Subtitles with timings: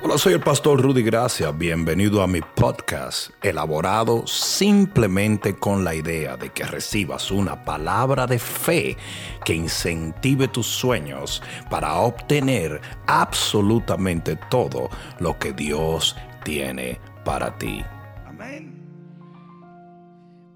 [0.00, 1.50] Hola, soy el pastor Rudy Gracia.
[1.50, 8.38] Bienvenido a mi podcast, elaborado simplemente con la idea de que recibas una palabra de
[8.38, 8.96] fe
[9.44, 14.88] que incentive tus sueños para obtener absolutamente todo
[15.18, 17.84] lo que Dios tiene para ti.
[18.24, 18.80] Amén.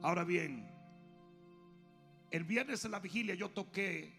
[0.03, 0.71] Ahora bien,
[2.31, 4.15] el viernes en la vigilia yo toqué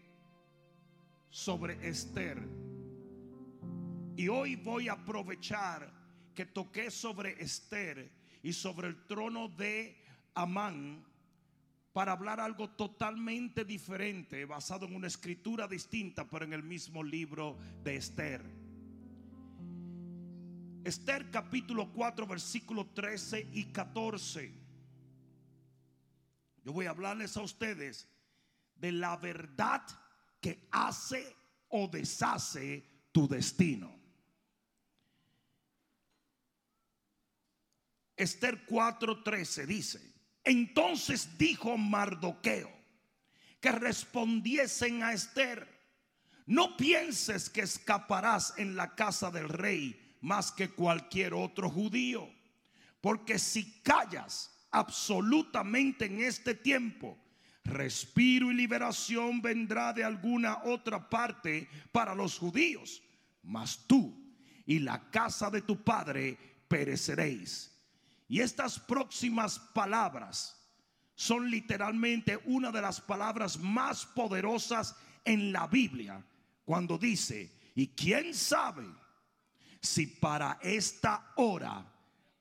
[1.30, 2.63] sobre Esther.
[4.16, 5.90] Y hoy voy a aprovechar
[6.34, 8.10] que toqué sobre Esther
[8.42, 9.96] y sobre el trono de
[10.34, 11.04] Amán
[11.92, 17.56] para hablar algo totalmente diferente, basado en una escritura distinta, pero en el mismo libro
[17.82, 18.42] de Esther.
[20.84, 24.52] Esther capítulo 4, versículo 13 y 14.
[26.64, 28.08] Yo voy a hablarles a ustedes
[28.76, 29.82] de la verdad
[30.40, 31.36] que hace
[31.68, 34.03] o deshace tu destino.
[38.16, 42.70] Esther 4:13 dice, entonces dijo Mardoqueo
[43.60, 45.66] que respondiesen a Esther,
[46.46, 52.28] no pienses que escaparás en la casa del rey más que cualquier otro judío,
[53.00, 57.18] porque si callas absolutamente en este tiempo,
[57.64, 63.02] respiro y liberación vendrá de alguna otra parte para los judíos,
[63.42, 64.14] mas tú
[64.66, 67.73] y la casa de tu padre pereceréis.
[68.28, 70.60] Y estas próximas palabras
[71.14, 76.24] son literalmente una de las palabras más poderosas en la Biblia
[76.64, 78.86] cuando dice, y quién sabe
[79.80, 81.84] si para esta hora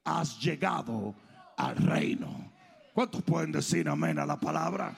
[0.03, 1.15] has llegado
[1.57, 2.51] al reino.
[2.93, 4.95] ¿Cuántos pueden decir amén a la palabra?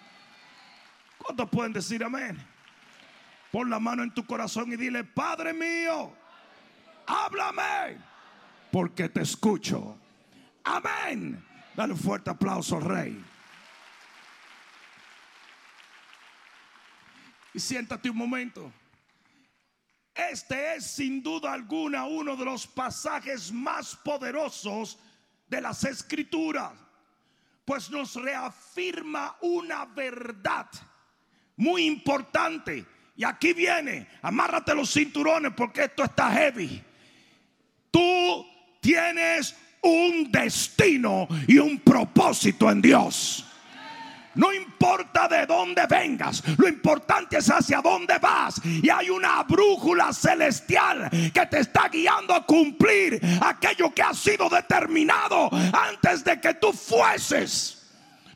[1.18, 2.38] ¿Cuántos pueden decir amén?
[3.52, 6.14] Pon la mano en tu corazón y dile, Padre mío,
[7.08, 7.98] háblame,
[8.72, 9.98] porque te escucho.
[10.66, 11.44] Amén.
[11.76, 13.24] Dale un fuerte aplauso al rey.
[17.54, 18.72] Y siéntate un momento.
[20.14, 24.98] Este es sin duda alguna uno de los pasajes más poderosos
[25.48, 26.72] de las escrituras,
[27.66, 30.68] pues nos reafirma una verdad
[31.58, 32.86] muy importante.
[33.18, 36.82] Y aquí viene, amárrate los cinturones porque esto está heavy.
[37.92, 38.46] Tú
[38.82, 43.46] tienes un destino y un propósito en Dios.
[44.34, 48.60] No importa de dónde vengas, lo importante es hacia dónde vas.
[48.66, 54.50] Y hay una brújula celestial que te está guiando a cumplir aquello que ha sido
[54.50, 57.84] determinado antes de que tú fueses.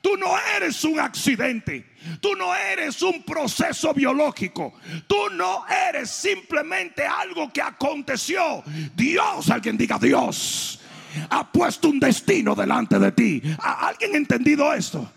[0.02, 1.86] Tú no eres un accidente.
[2.22, 4.76] Tú no eres un proceso biológico.
[5.06, 8.64] Tú no eres simplemente algo que aconteció.
[8.96, 10.80] Dios, alguien diga Dios
[11.30, 13.42] ha puesto un destino delante de ti.
[13.60, 15.12] ¿Ha ¿Alguien entendido esto?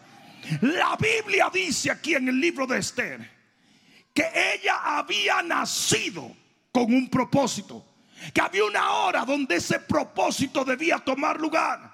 [0.60, 3.30] La Biblia dice aquí en el libro de Esther
[4.12, 6.36] que ella había nacido
[6.70, 7.84] con un propósito,
[8.32, 11.92] que había una hora donde ese propósito debía tomar lugar.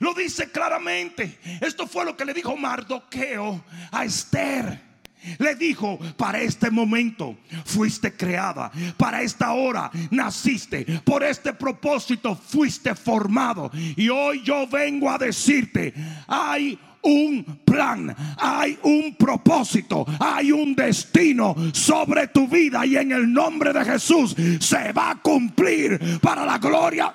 [0.00, 1.38] Lo dice claramente.
[1.60, 4.91] Esto fue lo que le dijo Mardoqueo a Esther.
[5.38, 12.94] Le dijo, para este momento fuiste creada, para esta hora naciste, por este propósito fuiste
[12.94, 13.70] formado.
[13.96, 15.94] Y hoy yo vengo a decirte,
[16.26, 23.32] hay un plan, hay un propósito, hay un destino sobre tu vida y en el
[23.32, 27.14] nombre de Jesús se va a cumplir para la gloria.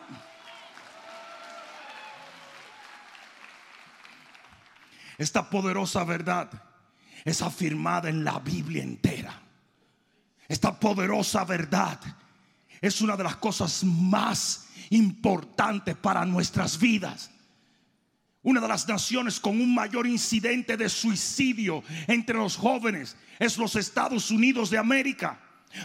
[5.18, 6.50] Esta poderosa verdad
[7.28, 9.38] es afirmada en la Biblia entera.
[10.48, 12.00] Esta poderosa verdad
[12.80, 17.30] es una de las cosas más importantes para nuestras vidas.
[18.44, 23.76] Una de las naciones con un mayor incidente de suicidio entre los jóvenes es los
[23.76, 25.38] Estados Unidos de América.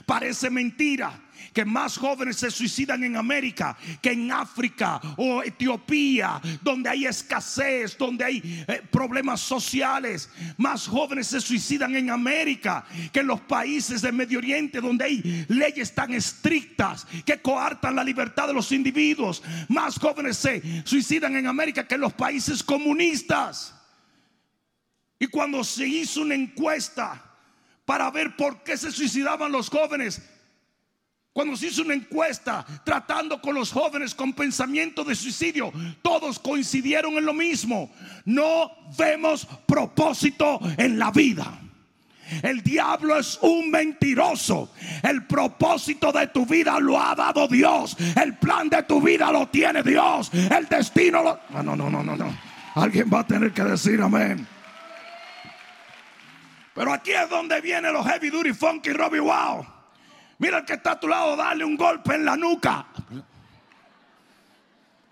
[0.07, 1.21] Parece mentira
[1.53, 7.97] que más jóvenes se suicidan en América que en África o Etiopía, donde hay escasez,
[7.99, 10.31] donde hay eh, problemas sociales.
[10.57, 15.47] Más jóvenes se suicidan en América que en los países de Medio Oriente, donde hay
[15.49, 19.43] leyes tan estrictas que coartan la libertad de los individuos.
[19.69, 23.75] Más jóvenes se suicidan en América que en los países comunistas.
[25.19, 27.32] Y cuando se hizo una encuesta
[27.85, 30.23] para ver por qué se suicidaban los jóvenes,
[31.33, 37.15] cuando se hizo una encuesta tratando con los jóvenes con pensamiento de suicidio, todos coincidieron
[37.15, 37.91] en lo mismo.
[38.27, 41.59] No vemos propósito en la vida.
[42.43, 44.73] El diablo es un mentiroso.
[45.03, 47.97] El propósito de tu vida lo ha dado Dios.
[48.21, 50.31] El plan de tu vida lo tiene Dios.
[50.33, 51.41] El destino lo...
[51.51, 52.37] No, no, no, no, no.
[52.75, 54.47] Alguien va a tener que decir amén.
[56.75, 59.67] Pero aquí es donde vienen los heavy duty funky Robbie Wow.
[60.39, 62.87] Mira el que está a tu lado, dale un golpe en la nuca.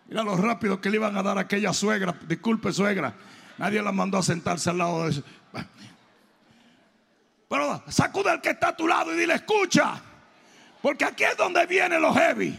[0.09, 2.15] Mira lo rápido que le iban a dar a aquella suegra.
[2.27, 3.15] Disculpe, suegra.
[3.59, 5.23] Nadie la mandó a sentarse al lado de eso.
[7.49, 10.01] Pero sacude al que está a tu lado y dile, escucha.
[10.81, 12.59] Porque aquí es donde vienen los heavy.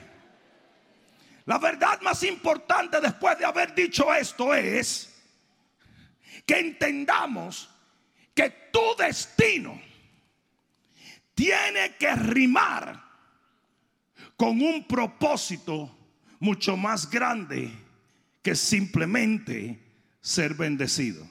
[1.45, 5.13] La verdad más importante después de haber dicho esto es
[6.45, 7.70] que entendamos
[8.33, 9.80] que tu destino
[11.33, 13.04] tiene que rimar
[14.36, 15.98] con un propósito
[16.39, 17.72] mucho más grande
[18.42, 19.80] que simplemente
[20.22, 21.28] ser bendecido.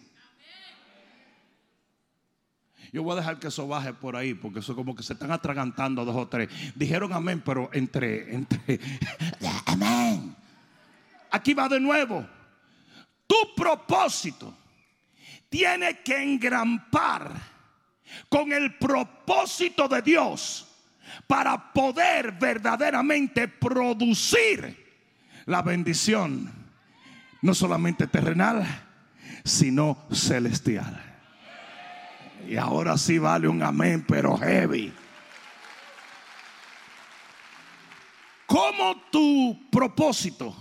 [2.92, 5.30] Yo voy a dejar que eso baje por ahí, porque eso como que se están
[5.30, 6.48] atragantando dos o tres.
[6.74, 8.80] Dijeron amén, pero entre, entre,
[9.66, 10.34] amén.
[11.30, 12.26] Aquí va de nuevo.
[13.28, 14.56] Tu propósito
[15.50, 17.32] tiene que engrampar
[18.28, 20.66] con el propósito de Dios
[21.26, 24.88] para poder verdaderamente producir
[25.46, 26.50] la bendición,
[27.42, 28.64] no solamente terrenal,
[29.44, 31.04] sino celestial.
[32.48, 34.92] Y ahora sí vale un amén, pero heavy.
[38.46, 40.56] Como tu propósito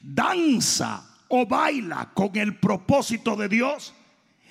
[0.00, 3.94] danza o baila con el propósito de Dios,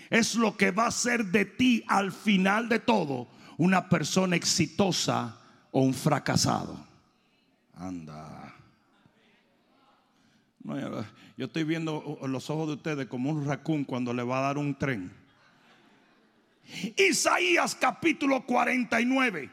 [0.10, 3.28] es lo que va a ser de ti al final de todo
[3.58, 5.38] una persona exitosa
[5.72, 6.86] o un fracasado.
[7.76, 8.54] Anda.
[11.36, 14.58] yo estoy viendo los ojos de ustedes como un raccoon cuando le va a dar
[14.58, 15.12] un tren.
[16.96, 19.50] Isaías capítulo 49.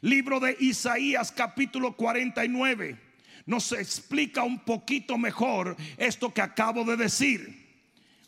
[0.00, 3.03] Libro de Isaías capítulo 49
[3.46, 7.64] nos explica un poquito mejor esto que acabo de decir.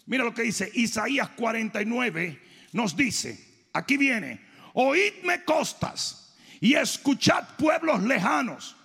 [0.07, 2.41] Mira lo que dice Isaías 49,
[2.73, 3.39] nos dice,
[3.73, 4.41] aquí viene,
[4.75, 8.77] oídme costas y escuchad pueblos lejanos.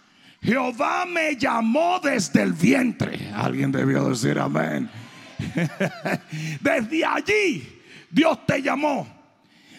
[0.41, 3.29] Jehová me llamó desde el vientre.
[3.33, 4.89] Alguien debió decir amén.
[6.61, 9.20] desde allí Dios te llamó.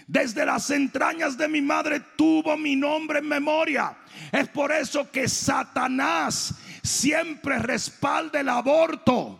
[0.06, 3.96] Desde las entrañas de mi madre tuvo mi nombre en memoria.
[4.30, 9.38] Es por eso que Satanás siempre respalda el aborto.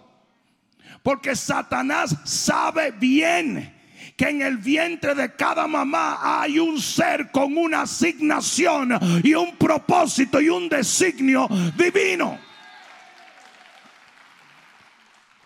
[1.02, 3.80] Porque Satanás sabe bien
[4.16, 9.56] que en el vientre de cada mamá hay un ser con una asignación y un
[9.56, 12.38] propósito y un designio divino.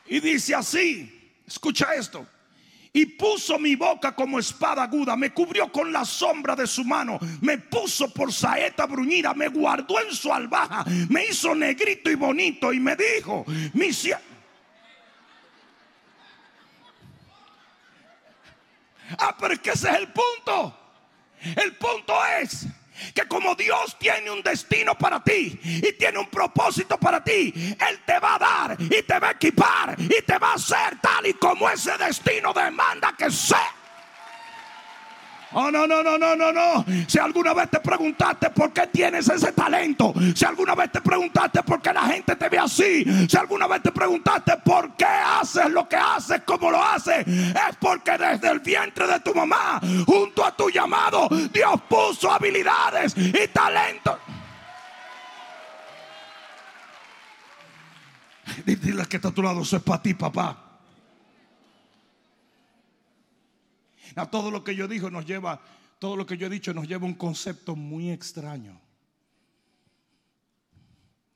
[0.08, 2.26] Y dice así, escucha esto
[2.96, 7.18] y puso mi boca como espada aguda, me cubrió con la sombra de su mano,
[7.42, 12.72] me puso por saeta bruñida, me guardó en su albaja, me hizo negrito y bonito
[12.72, 13.44] y me dijo,
[13.74, 13.90] mi
[19.18, 20.74] Ah, pero es que ese es el punto.
[21.54, 22.66] El punto es
[23.14, 28.00] que como Dios tiene un destino para ti y tiene un propósito para ti, Él
[28.04, 31.26] te va a dar y te va a equipar y te va a hacer tal
[31.26, 33.75] y como ese destino demanda que sea.
[35.52, 36.84] Oh, no, no, no, no, no, no.
[37.06, 41.62] Si alguna vez te preguntaste por qué tienes ese talento, si alguna vez te preguntaste
[41.62, 45.70] por qué la gente te ve así, si alguna vez te preguntaste por qué haces
[45.70, 50.44] lo que haces como lo haces, es porque desde el vientre de tu mamá, junto
[50.44, 54.16] a tu llamado, Dios puso habilidades y talentos.
[58.64, 60.65] Dile que está a tu lado, eso es para ti, papá.
[64.16, 65.60] A todo lo que yo digo nos lleva,
[65.98, 68.80] todo lo que yo he dicho nos lleva a un concepto muy extraño.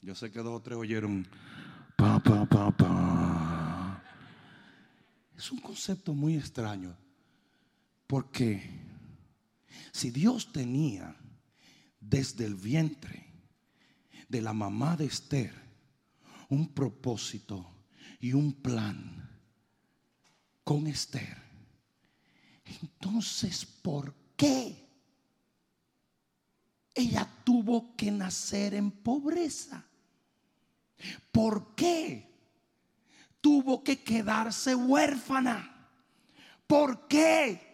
[0.00, 1.28] Yo sé que dos o tres oyeron
[1.96, 4.02] pa, pa, pa, pa.
[5.36, 6.96] Es un concepto muy extraño.
[8.06, 8.62] Porque
[9.92, 11.14] si Dios tenía
[12.00, 13.26] desde el vientre
[14.28, 15.52] de la mamá de Esther
[16.48, 17.66] un propósito
[18.20, 19.28] y un plan
[20.64, 21.49] con Esther,
[22.82, 24.88] entonces, ¿por qué
[26.94, 29.84] ella tuvo que nacer en pobreza?
[31.32, 32.28] ¿Por qué
[33.40, 35.88] tuvo que quedarse huérfana?
[36.66, 37.70] ¿Por qué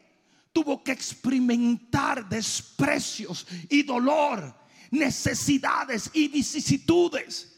[0.53, 4.55] tuvo que experimentar desprecios y dolor,
[4.91, 7.55] necesidades y vicisitudes?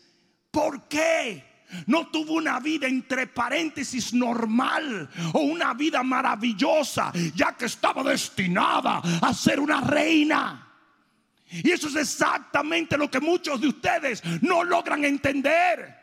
[0.51, 1.48] ¿Por qué
[1.87, 9.01] no tuvo una vida entre paréntesis normal o una vida maravillosa, ya que estaba destinada
[9.21, 10.65] a ser una reina.
[11.51, 15.97] Y eso es exactamente lo que muchos de ustedes no logran entender.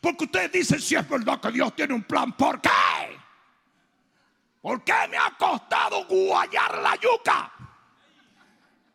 [0.00, 2.70] Porque ustedes dicen, si es verdad que Dios tiene un plan, ¿por qué?
[4.60, 7.52] ¿Por qué me ha costado guayar la yuca?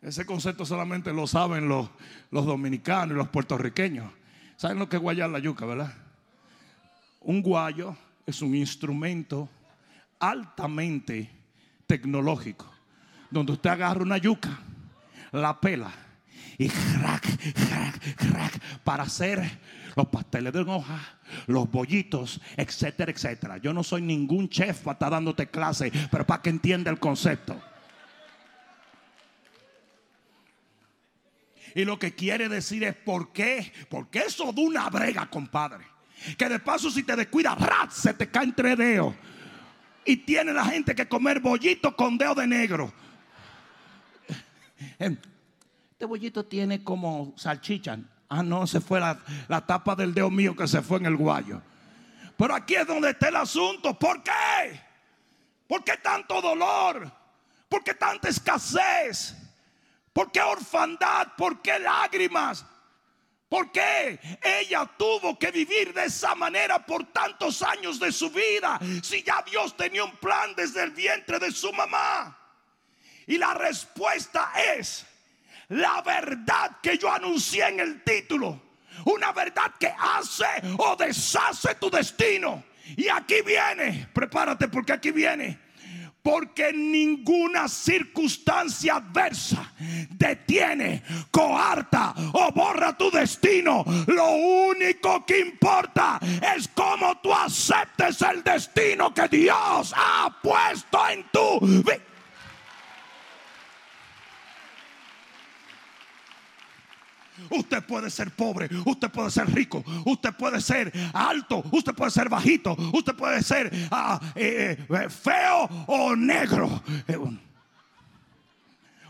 [0.01, 1.89] Ese concepto solamente lo saben los,
[2.31, 4.11] los dominicanos y los puertorriqueños.
[4.61, 5.91] ¿Saben lo que es guayar la yuca, verdad?
[7.21, 9.49] Un guayo es un instrumento
[10.19, 11.31] altamente
[11.87, 12.71] tecnológico,
[13.31, 14.59] donde usted agarra una yuca,
[15.31, 15.91] la pela
[16.59, 19.41] y crack, crack, crack, para hacer
[19.95, 20.99] los pasteles de hoja,
[21.47, 23.57] los bollitos, etcétera, etcétera.
[23.57, 27.59] Yo no soy ningún chef para estar dándote clase, pero para que entienda el concepto.
[31.75, 35.85] Y lo que quiere decir es por qué, porque eso de una brega, compadre.
[36.37, 39.15] Que de paso si te descuidas, rat, se te cae entre dedos.
[40.05, 42.93] Y tiene la gente que comer bollito con dedo de negro.
[44.99, 47.99] Este bollito tiene como salchicha.
[48.27, 51.15] Ah, no, se fue la, la tapa del dedo mío que se fue en el
[51.15, 51.61] guayo.
[52.35, 53.97] Pero aquí es donde está el asunto.
[53.99, 54.81] ¿Por qué?
[55.67, 57.11] ¿Por qué tanto dolor?
[57.69, 59.35] ¿Por qué tanta escasez?
[60.13, 61.29] ¿Por qué orfandad?
[61.37, 62.65] ¿Por qué lágrimas?
[63.47, 68.79] ¿Por qué ella tuvo que vivir de esa manera por tantos años de su vida?
[69.03, 72.37] Si ya Dios tenía un plan desde el vientre de su mamá.
[73.27, 75.05] Y la respuesta es
[75.67, 78.61] la verdad que yo anuncié en el título.
[79.05, 80.45] Una verdad que hace
[80.77, 82.63] o deshace tu destino.
[82.95, 85.70] Y aquí viene, prepárate porque aquí viene
[86.23, 89.73] porque ninguna circunstancia adversa
[90.09, 93.83] detiene, coarta o borra tu destino.
[94.07, 94.29] Lo
[94.69, 96.19] único que importa
[96.55, 102.10] es cómo tú aceptes el destino que Dios ha puesto en tu vida.
[107.49, 112.29] Usted puede ser pobre, usted puede ser rico, usted puede ser alto, usted puede ser
[112.29, 116.81] bajito, usted puede ser ah, eh, eh, feo o negro.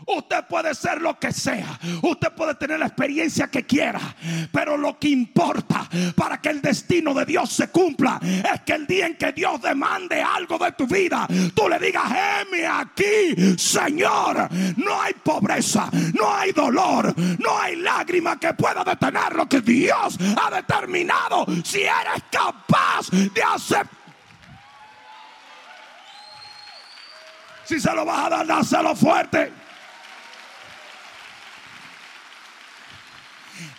[0.06, 1.78] Usted puede ser lo que sea.
[2.02, 4.00] Usted puede tener la experiencia que quiera.
[4.50, 8.86] Pero lo que importa para que el destino de Dios se cumpla es que el
[8.86, 14.48] día en que Dios demande algo de tu vida, tú le digas, heme aquí, Señor.
[14.76, 20.16] No hay pobreza, no hay dolor, no hay lágrima que pueda detener lo que Dios
[20.36, 21.46] ha determinado.
[21.64, 24.02] Si eres capaz de aceptar.
[27.64, 29.61] Si se lo vas a dar, dáselo fuerte.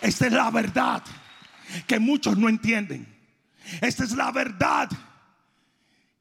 [0.00, 1.02] Esta es la verdad
[1.86, 3.06] que muchos no entienden.
[3.80, 4.88] Esta es la verdad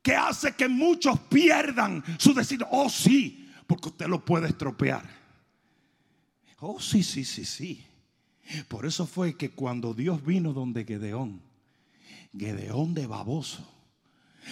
[0.02, 2.68] que hace que muchos pierdan su destino.
[2.72, 5.04] Oh, sí, porque usted lo puede estropear.
[6.60, 7.86] Oh, sí, sí, sí, sí.
[8.68, 11.42] Por eso fue que cuando Dios vino donde Gedeón,
[12.38, 13.70] Gedeón de baboso,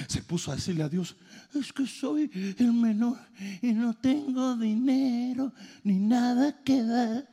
[0.08, 1.18] se puso a decirle a Dios,
[1.54, 3.20] es que soy el menor
[3.62, 5.54] y no tengo dinero
[5.84, 7.31] ni nada que dar.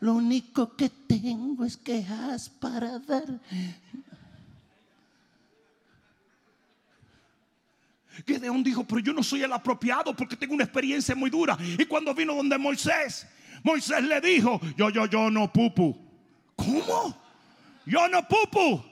[0.00, 3.24] Lo único que tengo es quejas para dar.
[8.26, 11.56] Gedeón dijo, pero yo no soy el apropiado porque tengo una experiencia muy dura.
[11.78, 13.26] Y cuando vino donde Moisés,
[13.62, 15.96] Moisés le dijo, yo, yo, yo no pupu.
[16.56, 17.16] ¿Cómo?
[17.86, 18.82] Yo no pupu.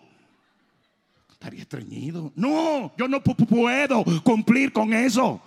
[1.33, 2.33] Estaría estreñido.
[2.37, 5.41] No, yo no puedo cumplir con eso.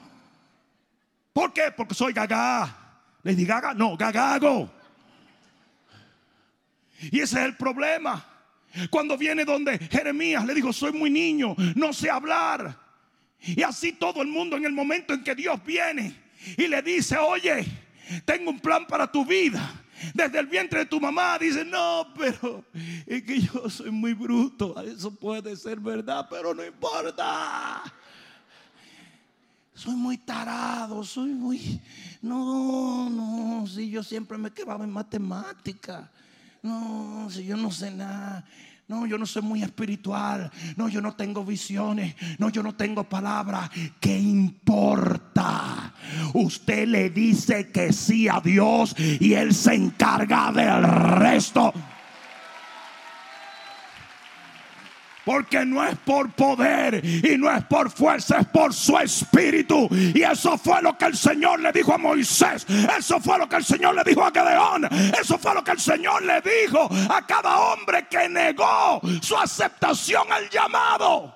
[1.34, 1.72] ¿Por qué?
[1.76, 2.78] Porque soy gaga.
[3.24, 3.74] ¿Les di gaga?
[3.74, 4.81] No, gagago.
[7.10, 8.26] Y ese es el problema.
[8.90, 12.78] Cuando viene donde Jeremías le dijo, soy muy niño, no sé hablar.
[13.40, 16.16] Y así todo el mundo en el momento en que Dios viene
[16.58, 17.66] y le dice, oye,
[18.26, 19.82] tengo un plan para tu vida.
[20.14, 22.64] Desde el vientre de tu mamá dice, no, pero
[23.06, 24.82] es que yo soy muy bruto.
[24.82, 27.84] Eso puede ser verdad, pero no importa.
[29.74, 31.80] Soy muy tarado, soy muy...
[32.22, 36.10] No, no, si yo siempre me quedaba en matemática.
[36.62, 38.46] No, si yo no sé nada.
[38.88, 40.52] No, yo no soy muy espiritual.
[40.76, 42.14] No, yo no tengo visiones.
[42.38, 43.70] No, yo no tengo palabras.
[44.02, 45.94] ¿Qué importa?
[46.34, 51.74] Usted le dice que sí a Dios y Él se encarga del resto.
[55.26, 59.88] Porque no es por poder y no es por fuerza, es por su espíritu.
[59.92, 62.66] Y eso fue lo que el Señor le dijo a Moisés.
[62.98, 64.86] Eso fue lo que el Señor le dijo a Gedeón.
[65.20, 70.32] Eso fue lo que el Señor le dijo a cada hombre que negó su aceptación
[70.32, 71.36] al llamado.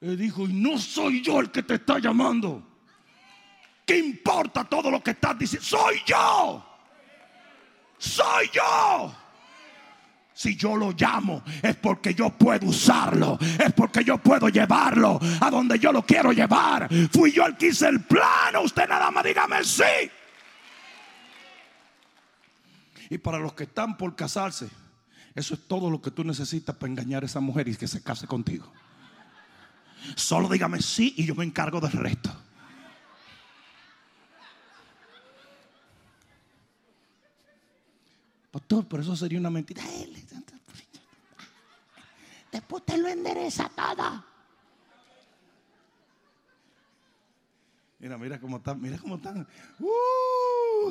[0.00, 2.62] Le dijo, y no soy yo el que te está llamando.
[3.84, 5.66] ¿Qué importa todo lo que estás diciendo?
[5.66, 6.64] Soy yo.
[7.98, 9.25] Soy yo.
[10.36, 15.50] Si yo lo llamo es porque yo puedo usarlo, es porque yo puedo llevarlo a
[15.50, 16.90] donde yo lo quiero llevar.
[17.10, 20.10] Fui yo el que hice el plano, usted nada más dígame sí.
[23.08, 24.68] Y para los que están por casarse,
[25.34, 28.02] eso es todo lo que tú necesitas para engañar a esa mujer y que se
[28.02, 28.70] case contigo.
[30.16, 32.30] Solo dígame sí y yo me encargo del resto.
[38.50, 39.82] Pastor, pero eso sería una mentira.
[42.56, 44.24] Después te lo endereza todo.
[47.98, 49.46] Mira, mira cómo están, mira cómo están.
[49.78, 50.90] Uh,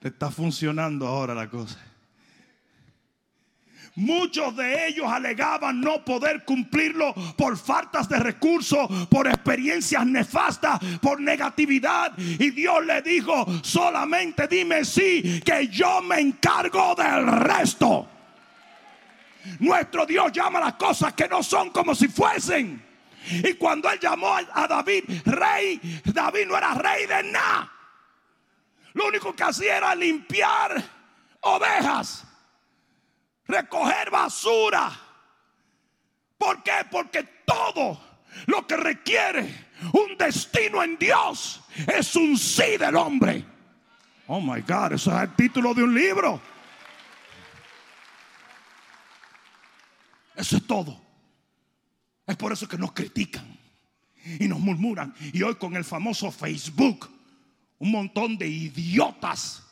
[0.00, 1.78] le está funcionando ahora la cosa.
[3.96, 11.20] Muchos de ellos alegaban no poder cumplirlo por faltas de recursos, por experiencias nefastas, por
[11.20, 12.16] negatividad.
[12.16, 18.08] Y Dios le dijo, solamente dime sí, que yo me encargo del resto.
[19.60, 22.84] Nuestro Dios llama las cosas que no son como si fuesen.
[23.30, 27.72] Y cuando él llamó a David rey, David no era rey de nada.
[28.94, 30.82] Lo único que hacía era limpiar
[31.40, 32.24] ovejas
[33.48, 34.92] recoger basura.
[36.36, 36.86] ¿Por qué?
[36.90, 37.98] Porque todo
[38.46, 43.44] lo que requiere un destino en Dios es un sí del hombre.
[44.28, 46.40] Oh my God, eso es el título de un libro.
[50.38, 50.98] Eso es todo.
[52.26, 53.44] Es por eso que nos critican
[54.38, 55.14] y nos murmuran.
[55.32, 57.10] Y hoy con el famoso Facebook,
[57.78, 59.64] un montón de idiotas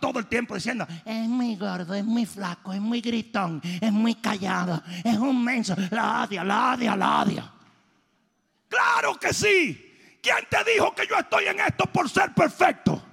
[0.00, 4.14] todo, el tiempo diciendo, es muy gordo, es muy flaco, es muy gritón, es muy
[4.14, 7.52] callado, es un menso, la odia, la odia, la.
[8.68, 9.82] Claro que sí.
[10.22, 13.05] ¿Quién te dijo que yo estoy en esto por ser perfecto?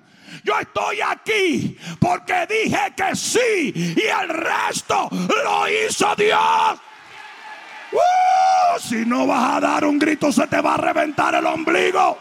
[0.44, 6.80] Yo estoy aquí porque dije que sí y el resto lo hizo Dios.
[7.92, 12.18] Uh, si no vas a dar un grito se te va a reventar el ombligo.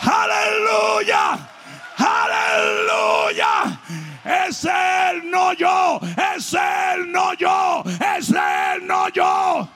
[0.00, 1.50] Aleluya.
[1.96, 3.80] Aleluya.
[4.24, 6.00] Es Él, no yo.
[6.34, 7.84] Es Él, no yo.
[8.16, 9.68] Es Él, no yo.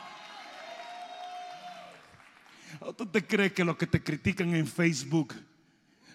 [2.96, 5.35] ¿Tú te crees que los que te critican en Facebook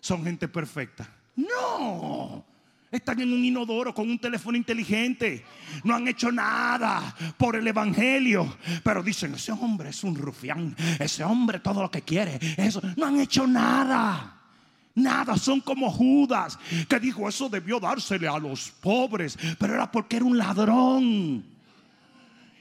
[0.04, 1.10] son gente perfecta?
[1.38, 2.44] No.
[2.92, 5.46] Están en un inodoro con un teléfono inteligente.
[5.86, 8.58] No han hecho nada por el evangelio.
[8.84, 10.76] Pero dicen, ese hombre es un rufián.
[11.00, 12.38] Ese hombre todo lo que quiere.
[12.58, 12.82] Eso.
[12.98, 14.42] No han hecho nada.
[14.94, 20.18] Nada, son como Judas, que dijo eso debió dársele a los pobres, pero era porque
[20.18, 21.44] era un ladrón.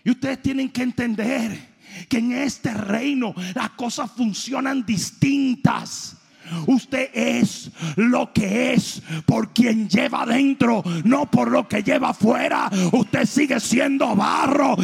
[0.02, 1.74] Y ustedes tienen que entender
[2.08, 6.21] que en este reino las cosas funcionan distintas.
[6.66, 12.70] Usted es lo que es por quien lleva adentro, no por lo que lleva afuera.
[12.92, 14.76] Usted sigue siendo barro.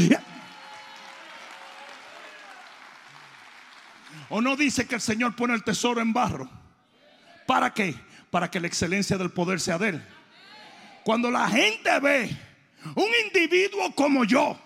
[4.31, 6.49] ¿O no dice que el Señor pone el tesoro en barro?
[7.47, 7.95] ¿Para qué?
[8.31, 10.07] Para que la excelencia del poder sea de Él.
[11.03, 12.37] Cuando la gente ve
[12.95, 14.59] un individuo como yo,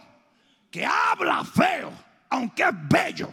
[0.70, 1.92] que habla feo,
[2.28, 3.33] aunque es bello,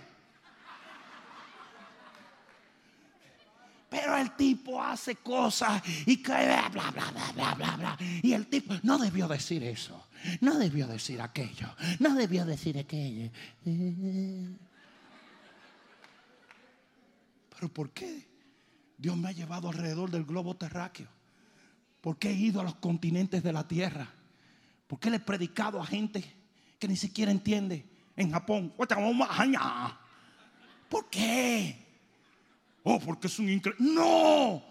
[3.90, 7.98] Pero el tipo hace cosas y que bla, bla, bla, bla, bla, bla.
[8.22, 10.08] Y el tipo no debió decir eso.
[10.42, 11.74] No debió decir aquello.
[11.98, 13.32] No debió decir aquello.
[17.56, 18.28] Pero ¿por qué?
[18.98, 21.08] Dios me ha llevado alrededor del globo terráqueo.
[22.02, 24.08] Porque he ido a los continentes de la tierra.
[24.88, 26.24] Porque le he predicado a gente
[26.78, 27.86] que ni siquiera entiende.
[28.16, 28.74] En Japón.
[30.90, 31.89] ¿Por qué?
[32.84, 33.94] Oh, porque es un increíble.
[33.94, 34.64] No.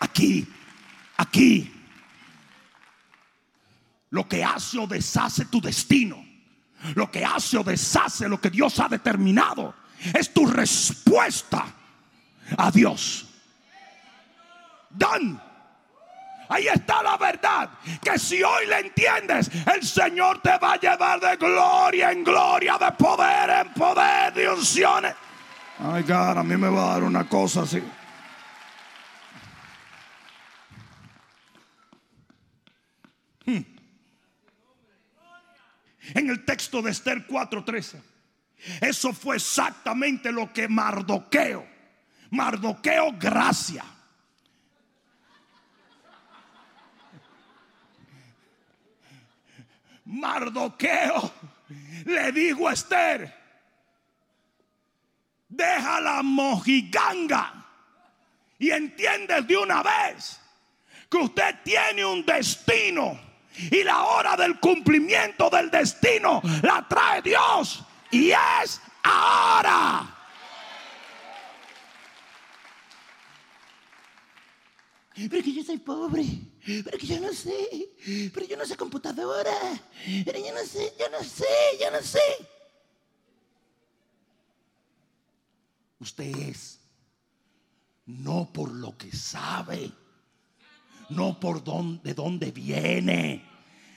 [0.00, 0.46] Aquí,
[1.16, 1.72] aquí.
[4.10, 6.32] Lo que hace o deshace tu destino
[6.94, 9.74] lo que hace o deshace lo que Dios ha determinado.
[10.14, 11.64] Es tu respuesta
[12.56, 13.26] a Dios.
[14.90, 15.40] Dan.
[16.48, 17.70] Ahí está la verdad.
[18.02, 22.76] Que si hoy la entiendes, el Señor te va a llevar de gloria en gloria,
[22.78, 25.14] de poder en poder, de unciones.
[25.78, 27.82] Ay, cara, a mí me va a dar una cosa así.
[33.46, 33.62] Hmm.
[36.14, 38.00] En el texto de Esther 4:13,
[38.80, 41.66] eso fue exactamente lo que Mardoqueo,
[42.30, 43.84] Mardoqueo gracia
[50.12, 51.32] Mardoqueo
[52.04, 53.34] le dijo a Esther,
[55.48, 57.66] deja la mojiganga
[58.58, 60.40] y entiendes de una vez
[61.10, 63.18] que usted tiene un destino
[63.70, 70.11] y la hora del cumplimiento del destino la trae Dios y es ahora.
[75.14, 76.24] Pero que yo soy pobre,
[76.84, 77.90] pero que yo no sé,
[78.32, 79.52] pero yo no sé computadora,
[80.24, 81.44] pero yo no sé, yo no sé,
[81.80, 82.20] yo no sé.
[85.98, 86.80] Usted es
[88.06, 89.92] no por lo que sabe,
[91.10, 93.44] no por dónde, de dónde viene,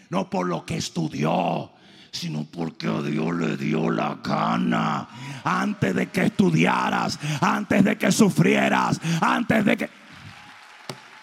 [0.09, 1.71] no por lo que estudió,
[2.11, 8.11] sino porque a Dios le dio la gana antes de que estudiaras, antes de que
[8.11, 10.04] sufrieras, antes de que...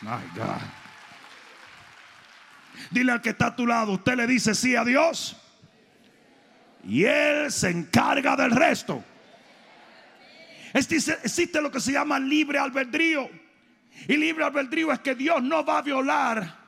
[0.02, 0.60] My God.
[2.90, 5.36] Dile al que está a tu lado, usted le dice sí a Dios
[6.84, 9.02] y Él se encarga del resto.
[10.74, 13.28] Existe lo que se llama libre albedrío.
[14.08, 16.58] Y libre albedrío es que Dios no va a violar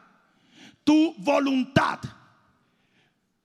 [0.85, 1.99] tu voluntad.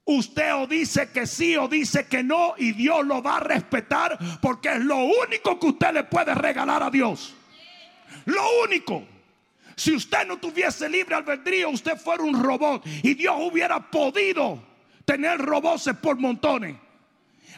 [0.04, 4.18] Usted o dice que sí o dice que no y Dios lo va a respetar
[4.42, 7.36] porque es lo único que usted le puede regalar a Dios.
[8.26, 9.08] Lo único.
[9.80, 14.62] Si usted no tuviese libre albedrío, usted fuera un robot y Dios hubiera podido
[15.06, 16.76] tener robots por montones.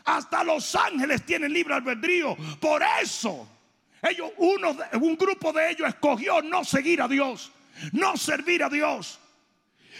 [0.05, 2.37] Hasta los ángeles tienen libre albedrío.
[2.59, 3.49] Por eso,
[4.03, 7.51] ellos, uno, un grupo de ellos escogió no seguir a Dios,
[7.91, 9.19] no servir a Dios.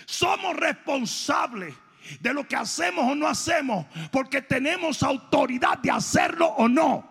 [0.06, 1.74] Somos responsables
[2.20, 7.11] de lo que hacemos o no hacemos, porque tenemos autoridad de hacerlo o no.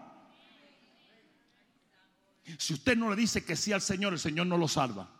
[2.58, 5.10] Si usted no le dice que sí al Señor, el Señor no lo salva.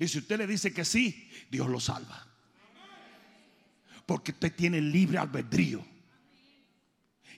[0.00, 2.26] Y si usted le dice que sí, Dios lo salva.
[4.06, 5.84] Porque usted tiene libre albedrío.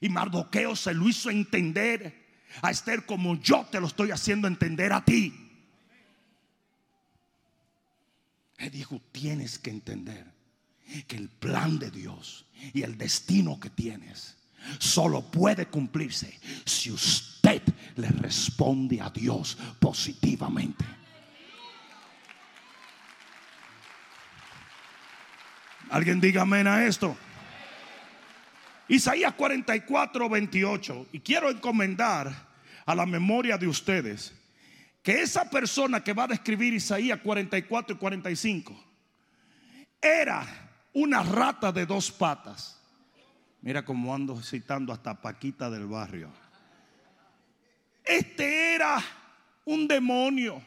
[0.00, 2.26] Y Mardoqueo se lo hizo entender
[2.62, 5.34] a Esther como yo te lo estoy haciendo entender a ti.
[8.58, 10.32] Le dijo, tienes que entender
[11.06, 14.36] que el plan de Dios y el destino que tienes
[14.78, 17.35] solo puede cumplirse si usted
[17.96, 20.84] le responde a Dios positivamente.
[25.90, 27.16] Alguien diga amén a esto.
[28.88, 31.06] Isaías 44, 28.
[31.12, 32.32] Y quiero encomendar
[32.84, 34.34] a la memoria de ustedes
[35.02, 38.84] que esa persona que va a describir Isaías 44 y 45
[40.00, 40.46] era
[40.92, 42.80] una rata de dos patas.
[43.62, 46.30] Mira cómo ando citando hasta Paquita del barrio.
[48.06, 49.02] Este era
[49.64, 50.62] un demonio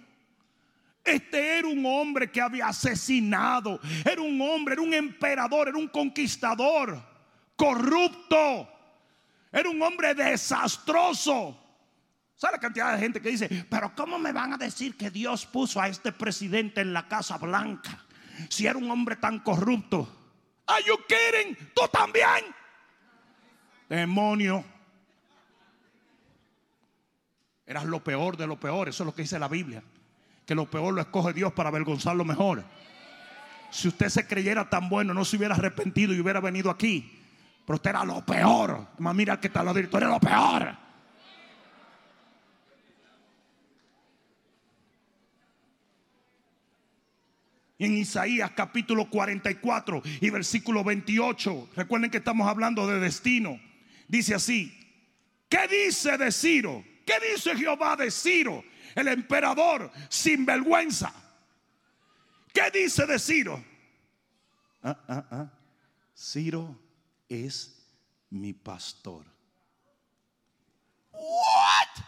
[1.10, 3.80] este era un hombre que había asesinado.
[4.06, 7.02] Era un hombre, era un emperador, era un conquistador,
[7.56, 8.69] corrupto.
[9.52, 11.58] Era un hombre desastroso.
[12.36, 15.45] ¿Sabe la cantidad de gente que dice, pero ¿cómo me van a decir que Dios
[15.45, 18.06] puso a este presidente en la Casa Blanca?
[18.49, 20.08] Si era un hombre tan corrupto.
[20.67, 21.58] ¿Are you kidding?
[21.73, 22.45] ¿Tú también?
[23.89, 24.63] Demonio.
[27.69, 28.89] Eras lo peor de lo peor.
[28.89, 29.82] Eso es lo que dice la Biblia
[30.49, 32.63] que lo peor lo escoge Dios para avergonzar lo mejor.
[33.69, 37.19] Si usted se creyera tan bueno, no se hubiera arrepentido y hubiera venido aquí.
[37.67, 38.88] Pero usted era lo peor.
[38.97, 40.75] Más mira que está lo tú eres lo peor.
[47.77, 51.69] en Isaías capítulo 44 y versículo 28.
[51.75, 53.60] Recuerden que estamos hablando de destino.
[54.08, 54.75] Dice así:
[55.47, 56.84] ¿Qué dice de Ciro?
[57.09, 58.63] ¿Qué dice Jehová de Ciro?
[58.95, 61.13] el emperador sin vergüenza.
[62.53, 63.63] ¿Qué dice de Ciro?
[64.83, 65.51] Ah, ah, ah.
[66.15, 66.77] Ciro
[67.27, 67.87] es
[68.29, 69.25] mi pastor.
[71.11, 72.03] What?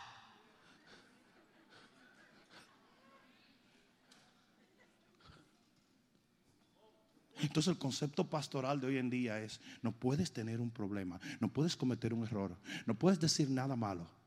[7.41, 11.47] Entonces el concepto pastoral de hoy en día es, no puedes tener un problema, no
[11.47, 14.20] puedes cometer un error, no puedes decir nada malo.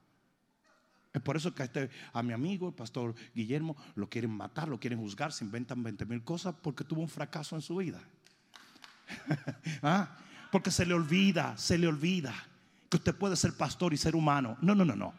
[1.14, 4.68] Es por eso que a, este, a mi amigo, el pastor Guillermo, lo quieren matar,
[4.68, 8.00] lo quieren juzgar, se inventan 20 mil cosas porque tuvo un fracaso en su vida.
[9.82, 10.16] ¿Ah?
[10.50, 12.34] Porque se le olvida, se le olvida
[12.90, 14.56] que usted puede ser pastor y ser humano.
[14.60, 15.14] No, no, no, no.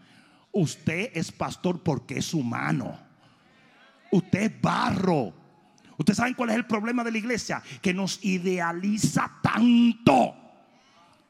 [0.51, 2.99] Usted es pastor porque es humano.
[4.11, 5.33] Usted es barro.
[5.97, 10.35] Ustedes saben cuál es el problema de la iglesia, que nos idealiza tanto,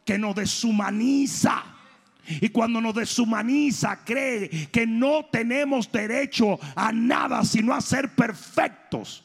[0.04, 1.75] que nos deshumaniza.
[2.28, 9.24] Y cuando nos deshumaniza, cree que no tenemos derecho a nada sino a ser perfectos.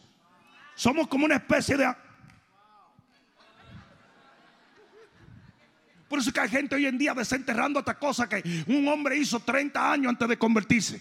[0.74, 1.94] Somos como una especie de...
[6.08, 9.16] Por eso es que hay gente hoy en día desenterrando esta cosa que un hombre
[9.16, 11.00] hizo 30 años antes de convertirse.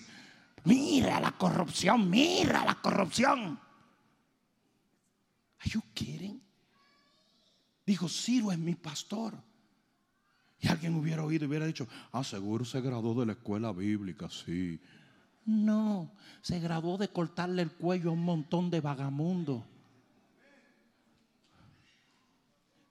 [0.65, 3.59] Mira la corrupción, mira la corrupción.
[5.59, 6.41] Are you kidding?
[7.85, 9.33] Dijo, Ciro es mi pastor.
[10.59, 14.29] Y alguien hubiera oído y hubiera dicho, ah, seguro se graduó de la escuela bíblica,
[14.29, 14.79] sí.
[15.45, 19.63] No, se graduó de cortarle el cuello a un montón de vagamundos.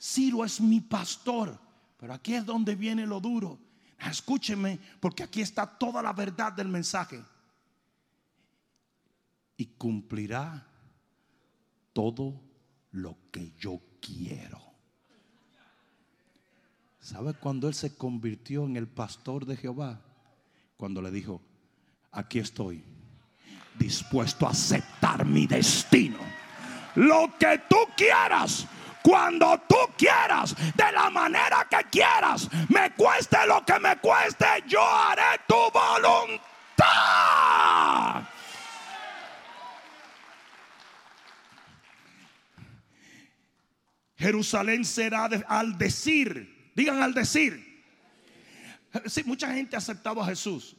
[0.00, 1.58] Ciro es mi pastor.
[1.98, 3.58] Pero aquí es donde viene lo duro.
[3.98, 7.22] Escúcheme, porque aquí está toda la verdad del mensaje.
[9.56, 10.64] Y cumplirá
[11.92, 12.40] todo
[12.92, 14.67] lo que yo quiero.
[17.08, 19.98] ¿Sabe cuando él se convirtió en el pastor de Jehová?
[20.76, 21.40] Cuando le dijo,
[22.12, 22.84] aquí estoy,
[23.78, 26.18] dispuesto a aceptar mi destino.
[26.96, 28.66] Lo que tú quieras,
[29.02, 34.82] cuando tú quieras, de la manera que quieras, me cueste lo que me cueste, yo
[34.82, 36.42] haré tu voluntad.
[44.18, 47.66] Jerusalén será al decir, digan al decir.
[49.06, 50.76] Sí, mucha gente ha aceptado a Jesús,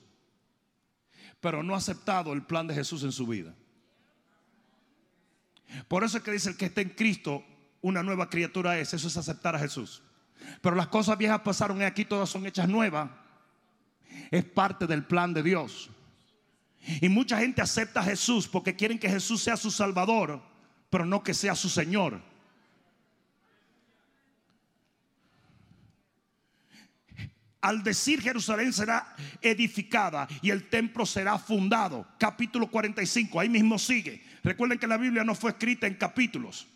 [1.40, 3.54] pero no ha aceptado el plan de Jesús en su vida.
[5.88, 7.44] Por eso es que dice el que está en Cristo,
[7.82, 10.02] una nueva criatura es, eso es aceptar a Jesús.
[10.62, 13.12] Pero las cosas viejas pasaron y aquí todas son hechas nuevas.
[14.32, 15.90] Es parte del plan de Dios.
[17.02, 20.42] Y mucha gente acepta a Jesús porque quieren que Jesús sea su Salvador,
[20.90, 22.22] pero no que sea su Señor.
[27.62, 32.08] Al decir Jerusalén será edificada y el templo será fundado.
[32.18, 34.24] Capítulo 45, ahí mismo sigue.
[34.44, 36.68] Recuerden que la Biblia no fue escrita en capítulos.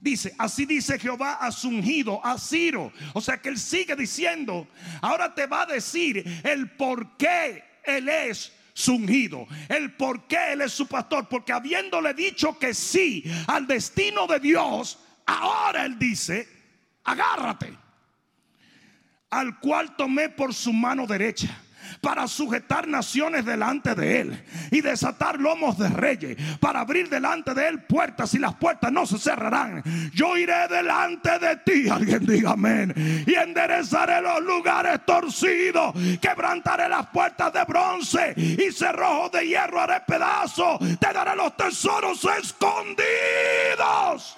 [0.00, 2.92] Dice, así dice Jehová a ungido, a Ciro.
[3.12, 4.66] O sea que él sigue diciendo,
[5.02, 8.52] ahora te va a decir el por qué él es
[8.88, 11.28] ungido, el por qué él es su pastor.
[11.28, 16.48] Porque habiéndole dicho que sí al destino de Dios, ahora él dice,
[17.04, 17.85] agárrate
[19.30, 21.62] al cual tomé por su mano derecha
[22.00, 27.68] para sujetar naciones delante de él y desatar lomos de reyes, para abrir delante de
[27.68, 29.82] él puertas y las puertas no se cerrarán.
[30.12, 32.92] Yo iré delante de ti, alguien diga amén,
[33.26, 40.00] y enderezaré los lugares torcidos, quebrantaré las puertas de bronce y cerrojos de hierro haré
[40.06, 44.36] pedazos, te daré los tesoros escondidos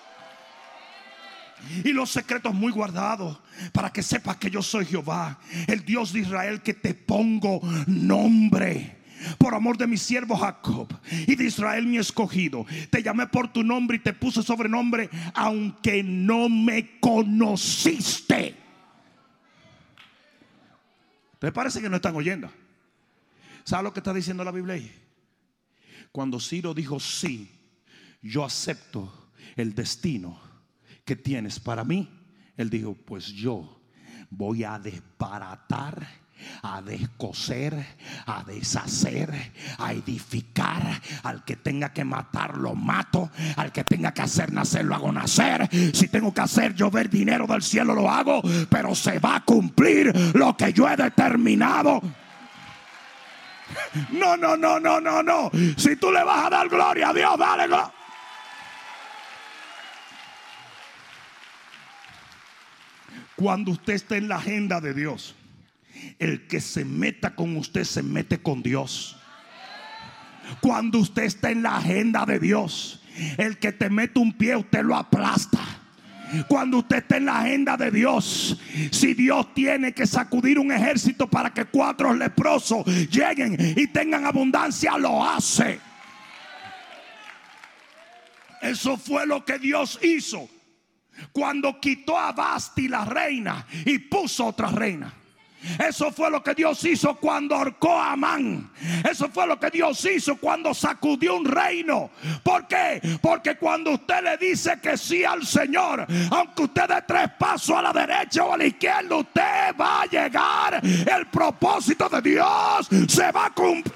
[1.85, 3.39] y los secretos muy guardados
[3.73, 8.97] para que sepas que yo soy Jehová, el Dios de Israel que te pongo nombre.
[9.37, 10.89] Por amor de mi siervo Jacob
[11.27, 16.03] y de Israel mi escogido, te llamé por tu nombre y te puse sobrenombre, aunque
[16.05, 18.57] no me conociste.
[21.39, 22.51] ¿Te parece que no están oyendo?
[23.65, 24.93] ¿Sabes lo que está diciendo la Biblia ahí?
[26.13, 27.51] Cuando Ciro dijo sí,
[28.23, 30.48] yo acepto el destino
[31.09, 32.07] que tienes para mí?
[32.55, 33.81] Él dijo, pues yo
[34.29, 36.07] voy a desbaratar
[36.63, 37.75] a descoser,
[38.27, 39.33] a deshacer,
[39.79, 40.83] a edificar.
[41.23, 43.31] Al que tenga que matar, lo mato.
[43.57, 45.67] Al que tenga que hacer nacer, lo hago nacer.
[45.95, 48.43] Si tengo que hacer llover dinero del cielo, lo hago.
[48.69, 52.03] Pero se va a cumplir lo que yo he determinado.
[54.13, 55.51] No, no, no, no, no, no.
[55.77, 57.98] Si tú le vas a dar gloria a Dios, dale gloria.
[63.39, 65.37] Cuando usted está en la agenda de Dios,
[66.19, 69.17] el que se meta con usted se mete con Dios.
[70.61, 73.01] Cuando usted está en la agenda de Dios,
[73.37, 75.61] el que te mete un pie, usted lo aplasta.
[76.49, 78.59] Cuando usted está en la agenda de Dios,
[78.91, 84.99] si Dios tiene que sacudir un ejército para que cuatro leprosos lleguen y tengan abundancia,
[84.99, 85.79] lo hace.
[88.61, 90.51] Eso fue lo que Dios hizo
[91.33, 95.13] cuando quitó a Basti la reina y puso otra reina.
[95.79, 98.71] Eso fue lo que Dios hizo cuando ahorcó a Amán.
[99.09, 102.11] Eso fue lo que Dios hizo cuando sacudió un reino.
[102.43, 103.01] ¿Por qué?
[103.21, 107.83] Porque cuando usted le dice que sí al Señor, aunque usted dé tres pasos a
[107.83, 110.81] la derecha o a la izquierda, usted va a llegar.
[110.85, 113.95] El propósito de Dios se va a cumplir.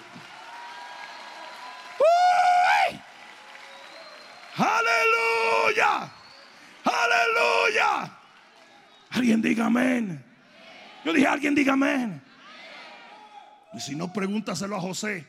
[4.56, 6.10] Aleluya.
[6.84, 8.18] Aleluya.
[9.10, 10.24] Alguien diga amén.
[11.04, 12.22] Yo dije, alguien diga amén.
[13.74, 15.26] Y si no, pregúntaselo a José.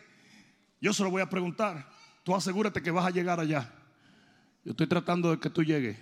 [0.82, 1.88] Yo se lo voy a preguntar.
[2.24, 3.72] Tú asegúrate que vas a llegar allá.
[4.63, 5.98] Yo estoy tratando de que tú llegues.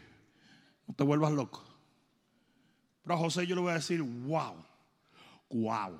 [0.87, 1.63] No te vuelvas loco.
[3.03, 4.63] Pero a José yo le voy a decir, wow,
[5.49, 5.99] wow.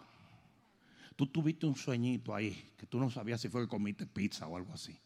[1.16, 4.58] Tú tuviste un sueñito ahí, que tú no sabías si fue que comiste pizza o
[4.58, 4.98] algo así.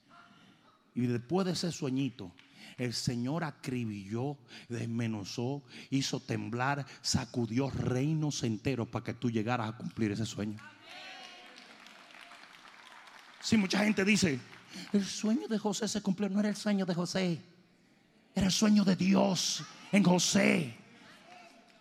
[0.94, 2.32] Y después de ese sueñito,
[2.78, 10.12] el Señor acribilló, desmenuzó, hizo temblar, sacudió reinos enteros para que tú llegaras a cumplir
[10.12, 10.58] ese sueño.
[13.42, 14.40] Si mucha gente dice,
[14.92, 17.42] el sueño de José se cumplió, no era el sueño de José,
[18.34, 20.76] era el sueño de Dios en José.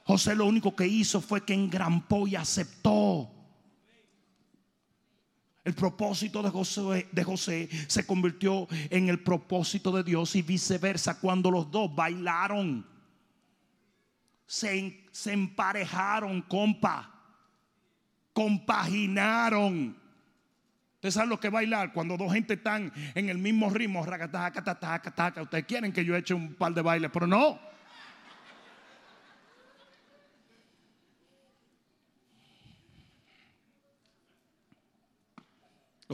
[0.04, 3.33] José lo único que hizo fue que engrampó y aceptó.
[5.64, 11.18] El propósito de José, de José, se convirtió en el propósito de Dios y viceversa
[11.18, 12.86] cuando los dos bailaron.
[14.46, 17.10] Se, se emparejaron, compa.
[18.34, 19.96] Compaginaron.
[20.96, 24.00] Ustedes saben lo que bailar cuando dos gente están en el mismo ritmo.
[24.00, 27.58] Ustedes quieren que yo eche un par de bailes, pero no.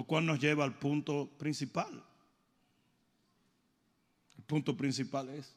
[0.00, 2.02] Lo cual nos lleva al punto principal.
[4.38, 5.54] El punto principal es,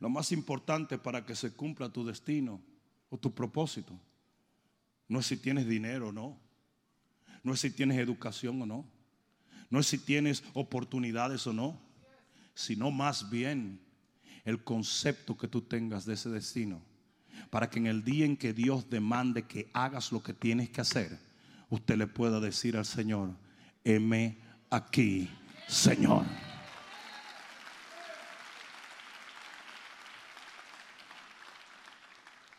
[0.00, 2.62] lo más importante para que se cumpla tu destino
[3.10, 3.92] o tu propósito,
[5.06, 6.40] no es si tienes dinero o no,
[7.42, 8.86] no es si tienes educación o no,
[9.68, 11.78] no es si tienes oportunidades o no,
[12.54, 13.82] sino más bien
[14.46, 16.80] el concepto que tú tengas de ese destino,
[17.50, 20.80] para que en el día en que Dios demande que hagas lo que tienes que
[20.80, 21.31] hacer,
[21.72, 23.34] usted le pueda decir al Señor,
[23.82, 24.36] heme
[24.68, 25.30] aquí,
[25.66, 26.22] Señor.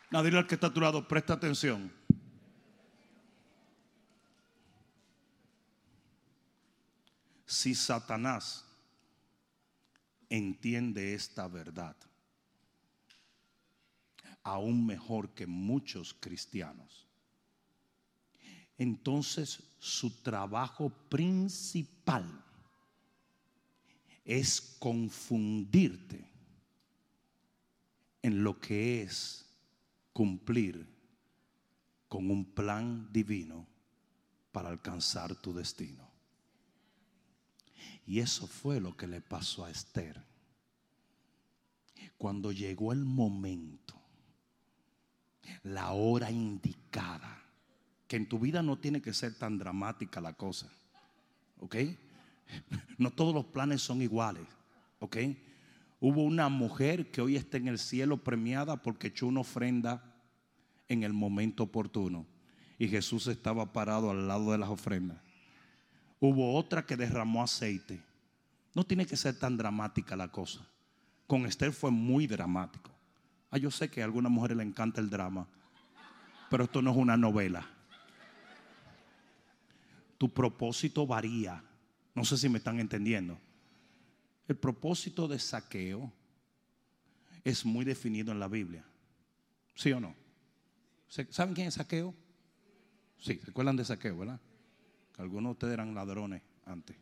[0.10, 1.94] Nadie al que está a tu lado, presta atención.
[7.46, 8.66] Si Satanás
[10.28, 11.96] entiende esta verdad,
[14.42, 17.03] aún mejor que muchos cristianos,
[18.78, 22.44] entonces su trabajo principal
[24.26, 26.30] es confundirte
[28.22, 29.46] en lo que es
[30.14, 30.88] cumplir
[32.08, 33.68] con un plan divino
[34.52, 36.08] para alcanzar tu destino.
[38.06, 40.24] Y eso fue lo que le pasó a Esther.
[42.18, 44.00] Cuando llegó el momento,
[45.64, 47.43] la hora indicada,
[48.14, 50.70] que en tu vida no tiene que ser tan dramática la cosa.
[51.58, 51.78] ¿Ok?
[53.00, 54.46] No todos los planes son iguales.
[55.00, 55.18] ¿Ok?
[56.00, 60.14] Hubo una mujer que hoy está en el cielo premiada porque echó una ofrenda
[60.90, 62.28] en el momento oportuno.
[62.78, 65.18] Y Jesús estaba parado al lado de las ofrendas.
[66.20, 68.00] Hubo otra que derramó aceite.
[68.76, 70.64] No tiene que ser tan dramática la cosa.
[71.26, 72.92] Con Esther fue muy dramático.
[73.50, 75.48] Ah, yo sé que a algunas mujeres le encanta el drama,
[76.52, 77.73] pero esto no es una novela
[80.24, 81.62] tu propósito varía.
[82.16, 83.38] No sé si me están entendiendo.
[84.48, 86.14] El propósito de saqueo
[87.44, 88.86] es muy definido en la Biblia.
[89.76, 90.16] ¿Sí o no?
[91.10, 92.16] ¿Saben quién es saqueo?
[93.20, 94.40] Sí, ¿se acuerdan de saqueo, verdad?
[95.18, 96.96] algunos de ustedes eran ladrones antes.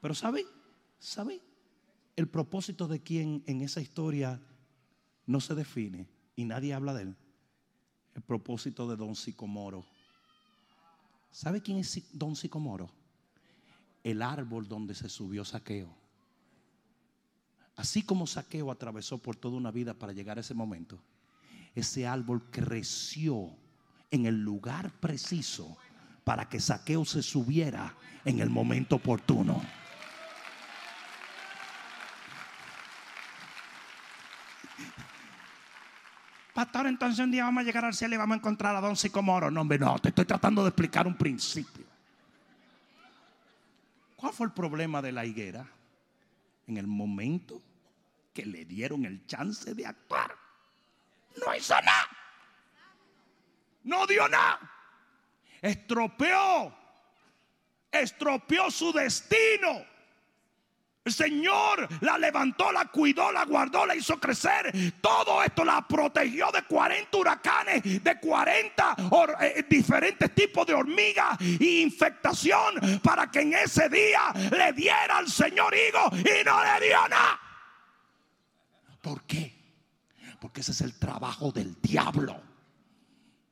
[0.00, 0.46] Pero ¿saben?
[1.00, 1.40] ¿Saben?
[2.14, 4.40] El propósito de quien en esa historia
[5.26, 7.16] no se define y nadie habla de él.
[8.14, 9.97] El propósito de Don Sicomoro
[11.30, 12.90] ¿Sabe quién es Don Sicomoro?
[14.02, 15.94] El árbol donde se subió Saqueo.
[17.76, 21.00] Así como Saqueo atravesó por toda una vida para llegar a ese momento,
[21.74, 23.50] ese árbol creció
[24.10, 25.76] en el lugar preciso
[26.24, 29.62] para que Saqueo se subiera en el momento oportuno.
[36.58, 38.96] Pastor, entonces un día vamos a llegar al cielo y vamos a encontrar a don
[38.96, 39.48] Sicomoro.
[39.48, 41.86] No, hombre, no, te estoy tratando de explicar un principio.
[44.16, 45.64] ¿Cuál fue el problema de la higuera?
[46.66, 47.62] En el momento
[48.34, 50.34] que le dieron el chance de actuar,
[51.46, 52.08] no hizo nada.
[53.84, 54.58] No dio nada.
[55.62, 56.76] Estropeó.
[57.92, 59.84] Estropeó su destino.
[61.12, 64.72] Señor la levantó, la cuidó, la guardó, la hizo crecer.
[65.00, 68.96] Todo esto la protegió de 40 huracanes, de 40
[69.40, 75.28] eh, diferentes tipos de hormigas e infectación para que en ese día le diera al
[75.28, 77.40] Señor higo y no le dio nada.
[79.00, 79.54] ¿Por qué?
[80.40, 82.40] Porque ese es el trabajo del diablo.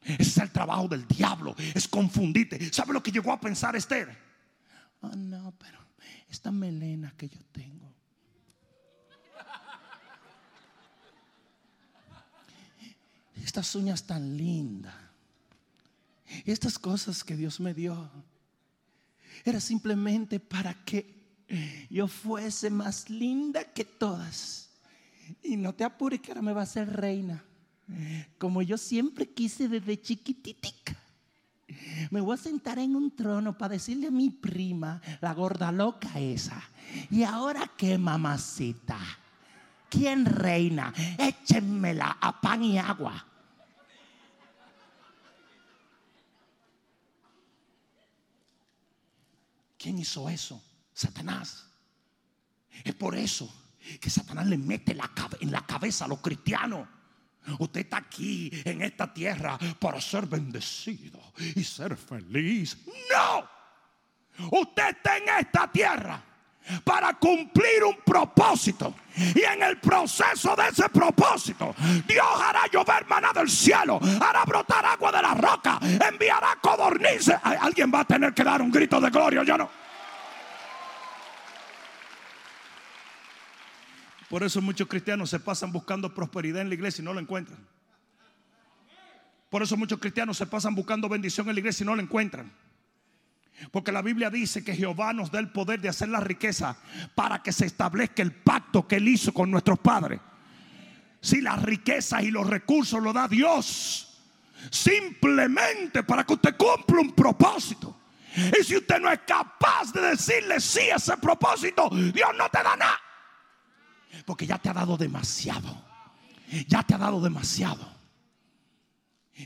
[0.02, 1.54] Ese es el trabajo del diablo.
[1.74, 2.72] Es confundirte.
[2.72, 4.16] ¿Sabe lo que llegó a pensar Esther?
[5.00, 5.85] Oh, no, pero
[6.28, 7.92] esta melena que yo tengo.
[13.44, 14.94] Estas uñas tan lindas.
[16.44, 18.10] Estas cosas que Dios me dio.
[19.44, 21.14] Era simplemente para que
[21.88, 24.70] yo fuese más linda que todas.
[25.42, 27.44] Y no te apures que ahora me va a ser reina.
[28.38, 30.96] Como yo siempre quise desde chiquititica.
[32.10, 36.18] Me voy a sentar en un trono para decirle a mi prima, la gorda loca
[36.18, 36.62] esa.
[37.10, 38.98] ¿Y ahora qué, mamacita?
[39.88, 40.92] ¿Quién reina?
[41.18, 43.26] Échenmela a pan y agua.
[49.76, 50.62] ¿Quién hizo eso?
[50.92, 51.66] Satanás.
[52.84, 53.52] Es por eso
[54.00, 54.96] que Satanás le mete
[55.40, 56.88] en la cabeza a los cristianos
[57.58, 61.20] Usted está aquí en esta tierra para ser bendecido
[61.54, 62.78] y ser feliz.
[63.10, 63.56] No.
[64.50, 66.22] Usted está en esta tierra
[66.84, 68.94] para cumplir un propósito.
[69.34, 71.74] Y en el proceso de ese propósito,
[72.06, 77.36] Dios hará llover maná del cielo, hará brotar agua de la roca, enviará codornices.
[77.42, 79.85] Alguien va a tener que dar un grito de gloria, yo no.
[84.28, 87.58] Por eso muchos cristianos se pasan buscando prosperidad en la iglesia y no lo encuentran.
[89.50, 92.52] Por eso muchos cristianos se pasan buscando bendición en la iglesia y no la encuentran.
[93.70, 96.76] Porque la Biblia dice que Jehová nos da el poder de hacer la riqueza
[97.14, 100.20] para que se establezca el pacto que él hizo con nuestros padres.
[101.20, 104.20] Si las riquezas y los recursos lo da Dios,
[104.70, 107.96] simplemente para que usted cumpla un propósito.
[108.36, 112.62] Y si usted no es capaz de decirle sí a ese propósito, Dios no te
[112.62, 113.05] da nada.
[114.24, 115.84] Porque ya te ha dado demasiado.
[116.68, 117.96] Ya te ha dado demasiado.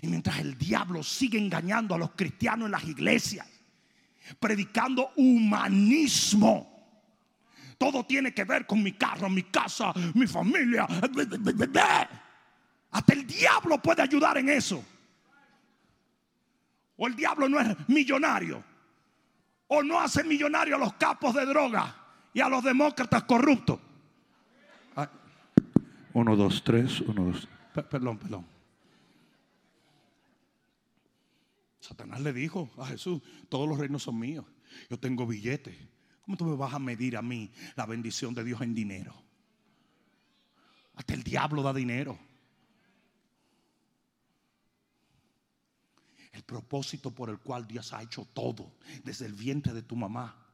[0.02, 3.46] Y mientras el diablo sigue engañando a los cristianos en las iglesias,
[4.38, 6.68] predicando humanismo.
[7.76, 10.86] Todo tiene que ver con mi carro, mi casa, mi familia.
[12.90, 14.84] Hasta el diablo puede ayudar en eso.
[16.96, 18.62] O el diablo no es millonario.
[19.68, 21.96] O no hace millonario a los capos de droga
[22.32, 23.80] y a los demócratas corruptos.
[26.12, 27.48] Uno, dos, tres, uno, dos.
[27.88, 28.46] perdón, perdón.
[31.80, 34.44] Satanás le dijo a Jesús, todos los reinos son míos.
[34.88, 35.76] Yo tengo billetes.
[36.22, 39.14] ¿Cómo tú me vas a medir a mí la bendición de Dios en dinero?
[40.94, 42.18] Hasta el diablo da dinero.
[46.32, 50.49] El propósito por el cual Dios ha hecho todo desde el vientre de tu mamá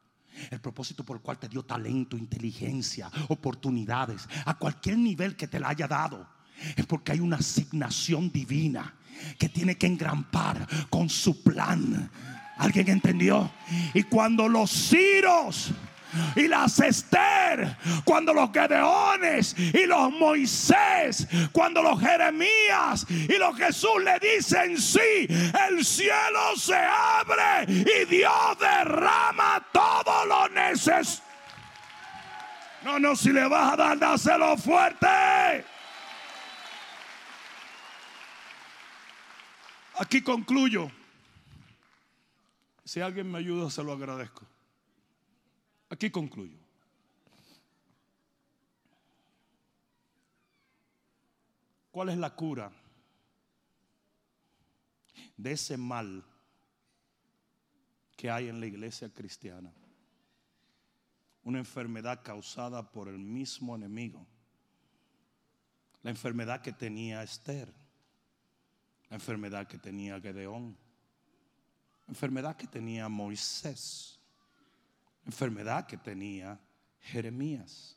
[0.50, 5.60] el propósito por el cual te dio talento, inteligencia, oportunidades, a cualquier nivel que te
[5.60, 6.26] la haya dado,
[6.76, 8.94] es porque hay una asignación divina
[9.38, 12.10] que tiene que engrampar con su plan.
[12.58, 13.50] ¿Alguien entendió?
[13.92, 15.72] Y cuando los ciros
[16.34, 24.02] y las Esther, cuando los Gedeones y los Moisés, cuando los Jeremías y los Jesús
[24.02, 25.26] le dicen sí,
[25.68, 31.26] el cielo se abre y Dios derrama todo lo necesario.
[32.82, 35.06] No, no, si le vas a dar, dáselo fuerte.
[39.98, 40.90] Aquí concluyo.
[42.84, 44.46] Si alguien me ayuda, se lo agradezco.
[45.88, 46.58] Aquí concluyo.
[51.90, 52.70] ¿Cuál es la cura
[55.36, 56.24] de ese mal
[58.16, 59.72] que hay en la iglesia cristiana?
[61.44, 64.26] Una enfermedad causada por el mismo enemigo.
[66.02, 67.72] La enfermedad que tenía Esther.
[69.08, 70.76] La enfermedad que tenía Gedeón.
[72.06, 74.15] La enfermedad que tenía Moisés
[75.26, 76.58] enfermedad que tenía
[77.00, 77.96] Jeremías.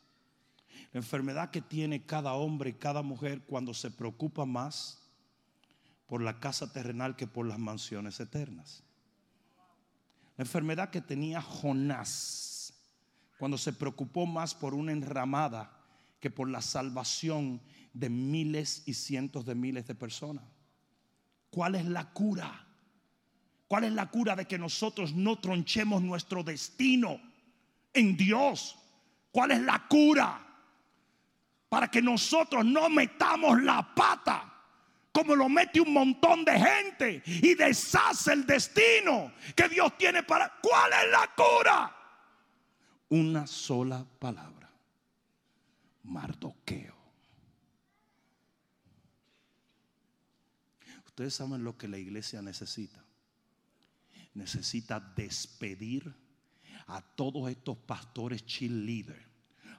[0.92, 5.00] La enfermedad que tiene cada hombre y cada mujer cuando se preocupa más
[6.08, 8.84] por la casa terrenal que por las mansiones eternas.
[10.38, 12.74] La enfermedad que tenía Jonás
[13.38, 15.80] cuando se preocupó más por una enramada
[16.20, 17.62] que por la salvación
[17.94, 20.44] de miles y cientos de miles de personas.
[21.50, 22.69] ¿Cuál es la cura?
[23.70, 27.22] ¿Cuál es la cura de que nosotros no tronchemos nuestro destino
[27.94, 28.76] en Dios?
[29.32, 30.44] ¿Cuál es la cura?
[31.70, 34.56] Para que nosotros no metamos la pata
[35.12, 40.52] como lo mete un montón de gente y deshace el destino que Dios tiene para...
[40.62, 41.96] ¿Cuál es la cura?
[43.10, 44.68] Una sola palabra.
[46.06, 46.96] Mardoqueo.
[51.06, 53.04] Ustedes saben lo que la iglesia necesita.
[54.34, 56.16] Necesita despedir
[56.88, 59.26] a todos estos pastores cheerleaders,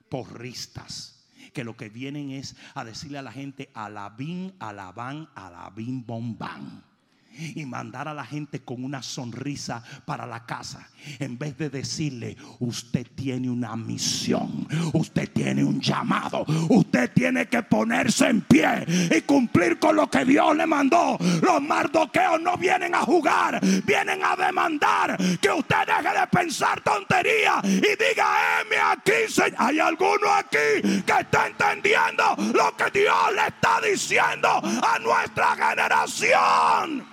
[0.08, 6.89] porristas, que lo que vienen es a decirle a la gente alabín, alabán, alabín, bombán
[7.38, 10.88] y mandar a la gente con una sonrisa para la casa.
[11.18, 17.62] En vez de decirle, usted tiene una misión, usted tiene un llamado, usted tiene que
[17.62, 18.84] ponerse en pie
[19.16, 21.16] y cumplir con lo que Dios le mandó.
[21.42, 27.60] Los mardoqueos no vienen a jugar, vienen a demandar que usted deje de pensar tontería
[27.64, 29.12] y diga, heme aquí,
[29.56, 37.06] Hay alguno aquí que está entendiendo lo que Dios le está diciendo a nuestra generación.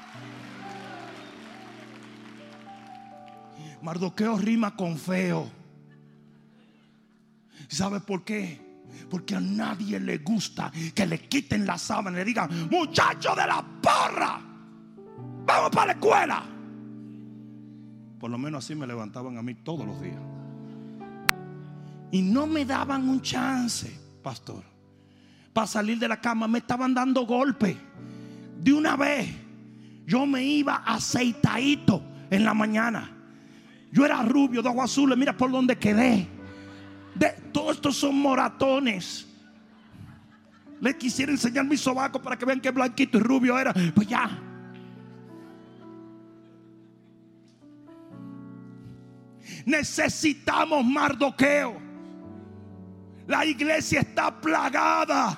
[3.82, 5.50] Mardoqueo rima con feo.
[7.68, 8.66] ¿Sabe por qué?
[9.10, 13.48] Porque a nadie le gusta que le quiten la sábana y le digan, muchacho de
[13.48, 14.42] la porra,
[15.46, 16.44] vamos para la escuela.
[18.20, 20.22] Por lo menos así me levantaban a mí todos los días.
[22.12, 24.64] Y no me daban un chance, pastor,
[25.54, 26.48] para salir de la cama.
[26.48, 27.76] Me estaban dando golpes.
[28.60, 29.30] De una vez,
[30.06, 33.17] yo me iba aceitadito en la mañana.
[33.92, 36.28] Yo era rubio, de agua azul, mira por donde quedé.
[37.16, 39.26] De, todos estos son moratones.
[40.80, 43.74] Le quisiera enseñar mi sobaco para que vean qué blanquito y rubio era.
[43.96, 44.30] Pues ya.
[49.66, 51.82] Necesitamos mardoqueo.
[53.28, 55.38] La iglesia está plagada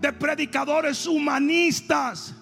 [0.00, 2.34] de predicadores humanistas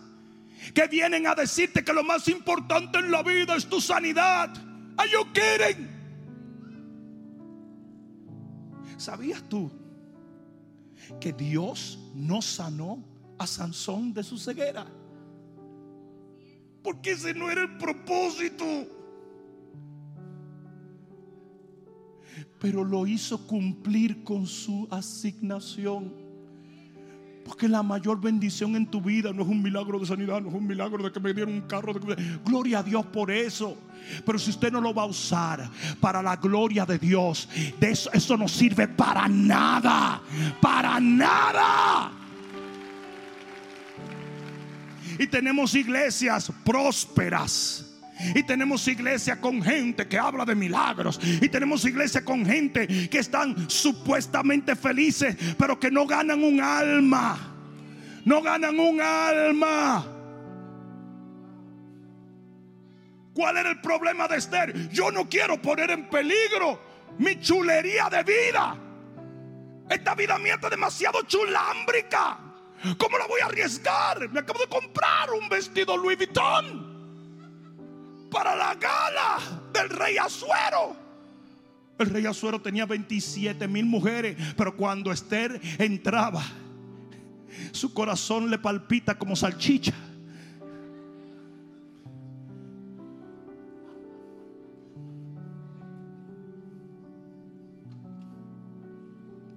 [0.74, 4.50] que vienen a decirte que lo más importante en la vida es tu sanidad.
[4.96, 5.88] Are you kidding?
[8.96, 9.70] ¿Sabías tú
[11.20, 13.04] que Dios no sanó
[13.38, 14.86] a Sansón de su ceguera?
[16.82, 18.64] Porque ese no era el propósito.
[22.60, 26.23] Pero lo hizo cumplir con su asignación.
[27.44, 30.54] Porque la mayor bendición en tu vida no es un milagro de sanidad, no es
[30.54, 31.92] un milagro de que me dieron un carro.
[32.44, 33.76] Gloria a Dios por eso.
[34.24, 35.70] Pero si usted no lo va a usar
[36.00, 37.48] para la gloria de Dios,
[37.80, 40.22] eso no sirve para nada.
[40.60, 42.12] Para nada.
[45.18, 47.83] Y tenemos iglesias prósperas.
[48.34, 51.18] Y tenemos iglesias con gente que habla de milagros.
[51.22, 57.38] Y tenemos iglesias con gente que están supuestamente felices, pero que no ganan un alma.
[58.24, 60.06] No ganan un alma.
[63.34, 64.90] ¿Cuál era el problema de Esther?
[64.90, 66.80] Yo no quiero poner en peligro
[67.18, 68.76] mi chulería de vida.
[69.90, 72.38] Esta vida mía está demasiado chulámbrica.
[72.96, 74.28] ¿Cómo la voy a arriesgar?
[74.30, 76.93] Me acabo de comprar un vestido Louis Vuitton
[78.34, 79.38] para la gala
[79.72, 80.96] del rey Azuero.
[81.96, 86.42] El rey Azuero tenía 27 mil mujeres, pero cuando Esther entraba,
[87.70, 89.94] su corazón le palpita como salchicha.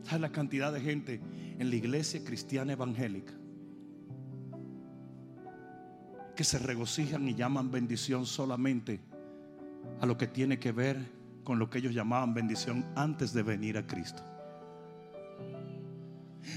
[0.03, 1.19] ¿Sabes la cantidad de gente
[1.59, 3.34] en la iglesia cristiana evangélica
[6.38, 9.01] que se regocijan y llaman bendición solamente
[9.99, 10.97] a lo que tiene que ver
[11.43, 14.23] con lo que ellos llamaban bendición antes de venir a Cristo?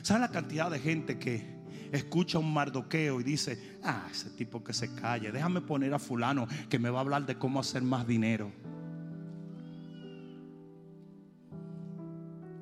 [0.03, 1.59] ¿Saben la cantidad de gente que
[1.91, 6.47] escucha un mardoqueo y dice, ah, ese tipo que se calle, déjame poner a fulano
[6.69, 8.53] que me va a hablar de cómo hacer más dinero?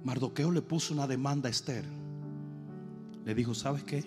[0.04, 1.84] Mardoqueo le puso una demanda a Esther.
[3.24, 4.04] Le dijo, ¿sabes qué?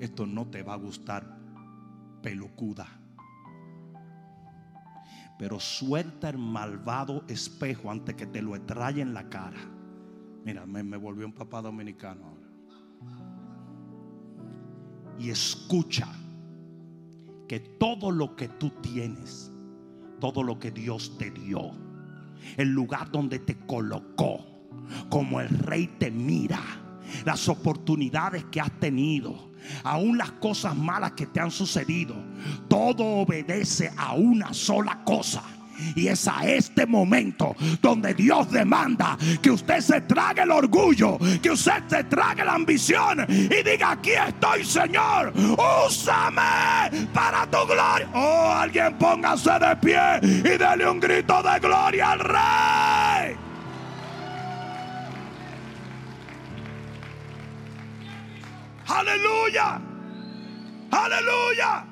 [0.00, 1.38] Esto no te va a gustar,
[2.22, 2.86] pelucuda.
[5.38, 9.58] Pero suelta el malvado espejo antes que te lo trae en la cara.
[10.44, 12.48] Mira, me, me volvió un papá dominicano ahora.
[15.18, 16.08] Y escucha
[17.48, 19.52] que todo lo que tú tienes,
[20.20, 21.70] todo lo que Dios te dio,
[22.56, 24.44] el lugar donde te colocó,
[25.08, 26.60] como el rey te mira,
[27.24, 29.50] las oportunidades que has tenido,
[29.84, 32.14] aún las cosas malas que te han sucedido,
[32.68, 35.42] todo obedece a una sola cosa.
[35.94, 41.52] Y es a este momento donde Dios demanda que usted se trague el orgullo, que
[41.52, 45.32] usted se trague la ambición y diga, aquí estoy Señor,
[45.86, 48.08] úsame para tu gloria.
[48.12, 53.07] Oh, alguien póngase de pie y dele un grito de gloria al rey.
[58.88, 59.80] Aleluya.
[60.90, 61.84] Aleluya.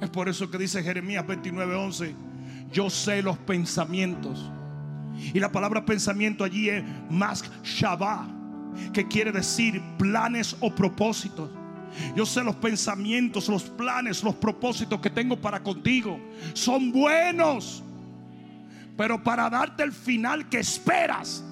[0.00, 2.14] Es por eso que dice Jeremías 29:11,
[2.70, 4.50] yo sé los pensamientos.
[5.32, 8.26] Y la palabra pensamiento allí es más shabá,
[8.92, 11.50] que quiere decir planes o propósitos.
[12.16, 16.18] Yo sé los pensamientos, los planes, los propósitos que tengo para contigo.
[16.52, 17.82] Son buenos.
[18.96, 21.44] Pero para darte el final que esperas.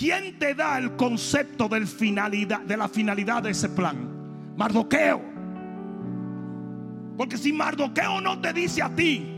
[0.00, 4.56] ¿Quién te da el concepto de la finalidad de ese plan?
[4.56, 5.20] Mardoqueo.
[7.18, 9.30] Porque si Mardoqueo no te dice a ti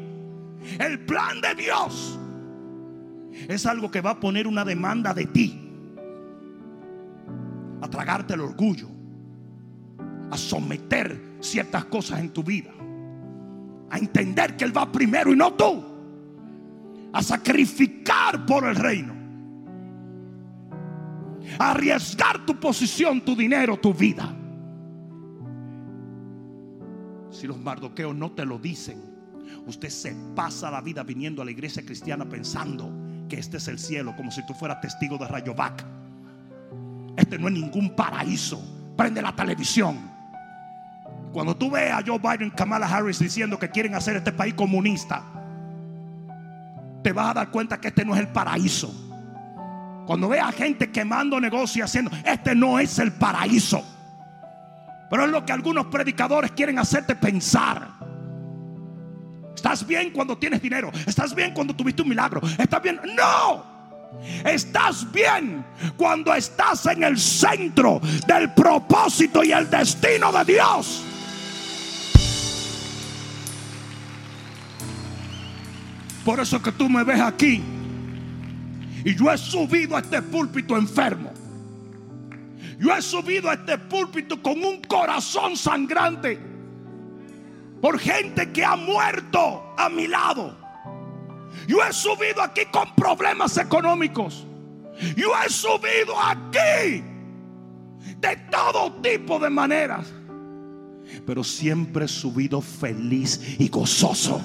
[0.78, 2.16] el plan de Dios,
[3.48, 5.68] es algo que va a poner una demanda de ti.
[7.80, 8.86] A tragarte el orgullo.
[10.30, 12.70] A someter ciertas cosas en tu vida.
[13.90, 15.84] A entender que Él va primero y no tú.
[17.12, 19.21] A sacrificar por el reino.
[21.58, 24.34] Arriesgar tu posición, tu dinero, tu vida.
[27.30, 29.02] Si los mardoqueos no te lo dicen,
[29.66, 32.92] usted se pasa la vida viniendo a la iglesia cristiana pensando
[33.28, 35.84] que este es el cielo, como si tú fueras testigo de Rayovac.
[37.16, 38.62] Este no es ningún paraíso.
[38.96, 40.10] Prende la televisión.
[41.32, 44.52] Cuando tú veas a Joe Biden y Kamala Harris diciendo que quieren hacer este país
[44.54, 45.24] comunista,
[47.02, 49.11] te vas a dar cuenta que este no es el paraíso.
[50.06, 53.84] Cuando veas gente quemando negocios y haciendo, este no es el paraíso.
[55.10, 57.88] Pero es lo que algunos predicadores quieren hacerte pensar.
[59.54, 60.90] Estás bien cuando tienes dinero.
[61.06, 62.40] Estás bien cuando tuviste un milagro.
[62.58, 63.00] Estás bien.
[63.14, 63.72] No.
[64.44, 65.64] Estás bien
[65.96, 71.04] cuando estás en el centro del propósito y el destino de Dios.
[76.24, 77.62] Por eso que tú me ves aquí.
[79.04, 81.32] Y yo he subido a este púlpito enfermo.
[82.78, 86.38] Yo he subido a este púlpito con un corazón sangrante.
[87.80, 90.56] Por gente que ha muerto a mi lado.
[91.66, 94.46] Yo he subido aquí con problemas económicos.
[95.16, 97.02] Yo he subido aquí
[98.20, 100.12] de todo tipo de maneras.
[101.26, 104.40] Pero siempre he subido feliz y gozoso.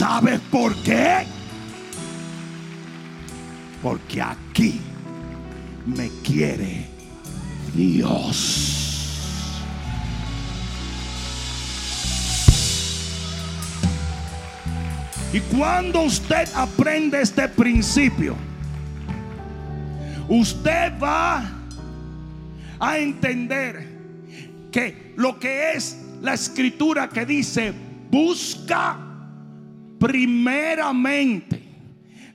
[0.00, 1.26] ¿Sabes por qué?
[3.82, 4.80] Porque aquí
[5.84, 6.86] me quiere
[7.74, 8.96] Dios.
[15.34, 18.36] Y cuando usted aprende este principio,
[20.30, 21.44] usted va
[22.78, 23.86] a entender
[24.72, 27.74] que lo que es la escritura que dice,
[28.10, 29.09] busca
[30.00, 31.62] primeramente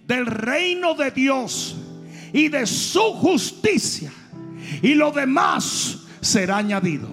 [0.07, 1.75] del reino de Dios
[2.31, 4.13] y de su justicia.
[4.81, 7.09] Y lo demás será añadido.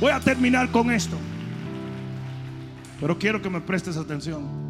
[0.00, 1.16] Voy a terminar con esto.
[3.00, 4.66] Pero quiero que me prestes atención.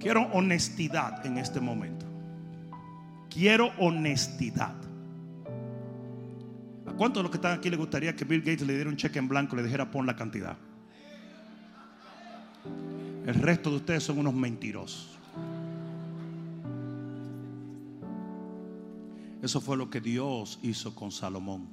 [0.00, 2.06] Quiero honestidad en este momento.
[3.28, 4.85] Quiero honestidad.
[6.96, 8.96] ¿A cuántos de los que están aquí les gustaría que Bill Gates le diera un
[8.96, 10.56] cheque en blanco y le dijera pon la cantidad?
[13.26, 15.18] El resto de ustedes son unos mentirosos.
[19.42, 21.68] Eso fue lo que Dios hizo con Salomón.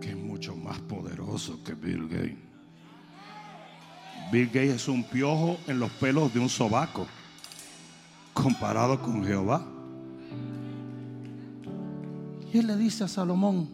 [0.00, 2.38] Que es mucho más poderoso que Bill Gates.
[4.32, 7.06] Bill Gates es un piojo en los pelos de un sobaco.
[8.32, 9.66] Comparado con Jehová.
[12.52, 13.68] Y él le dice a Salomón,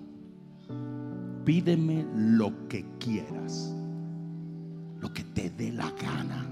[1.45, 3.75] pídeme lo que quieras.
[5.01, 6.47] Lo que te dé la gana.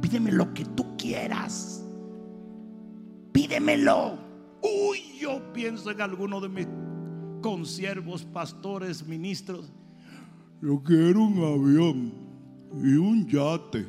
[0.00, 1.84] Pídeme lo que tú quieras.
[3.32, 4.18] Pídemelo.
[4.62, 6.66] Uy, yo pienso en alguno de mis
[7.40, 9.72] consiervos, pastores, ministros.
[10.60, 12.12] Yo quiero un avión
[12.82, 13.86] y un yate.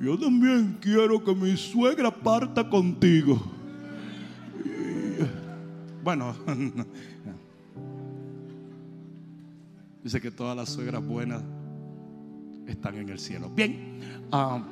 [0.00, 3.57] Yo también quiero que mi suegra parta contigo.
[6.02, 6.34] Bueno,
[10.02, 11.42] dice que todas las suegras buenas
[12.66, 13.50] están en el cielo.
[13.50, 14.00] Bien,
[14.32, 14.62] ah,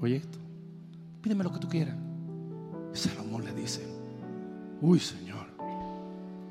[0.00, 0.38] oye esto.
[1.22, 1.96] pídeme lo que tú quieras.
[2.92, 3.86] Salomón le dice,
[4.80, 5.46] uy Señor,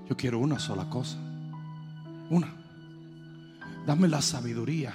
[0.07, 1.17] yo quiero una sola cosa.
[2.29, 2.47] Una.
[3.85, 4.93] Dame la sabiduría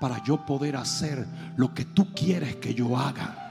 [0.00, 1.26] para yo poder hacer
[1.56, 3.45] lo que tú quieres que yo haga.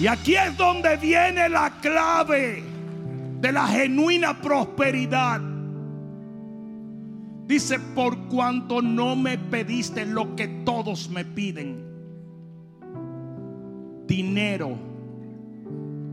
[0.00, 2.62] Y aquí es donde viene la clave
[3.40, 5.40] de la genuina prosperidad.
[7.46, 11.84] Dice, por cuanto no me pediste lo que todos me piden.
[14.06, 14.76] Dinero,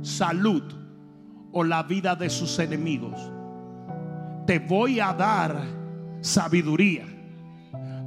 [0.02, 0.64] salud
[1.52, 3.20] o la vida de sus enemigos.
[4.46, 5.62] Te voy a dar
[6.22, 7.06] sabiduría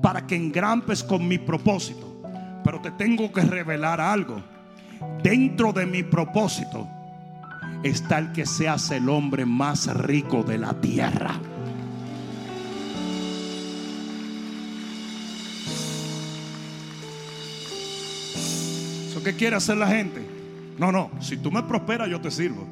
[0.03, 2.23] para que engrampes con mi propósito.
[2.65, 4.43] Pero te tengo que revelar algo.
[5.23, 6.89] Dentro de mi propósito
[7.83, 11.39] está el que se hace el hombre más rico de la tierra.
[19.09, 20.27] ¿Eso qué quiere hacer la gente?
[20.79, 22.67] No, no, si tú me prosperas yo te sirvo.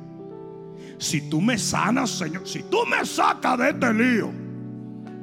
[0.99, 4.31] Si tú me sanas, Señor, si tú me sacas de este lío,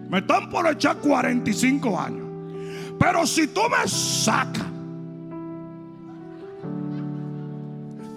[0.10, 2.28] me están por echar 45 años.
[3.00, 4.67] Pero si tú me sacas,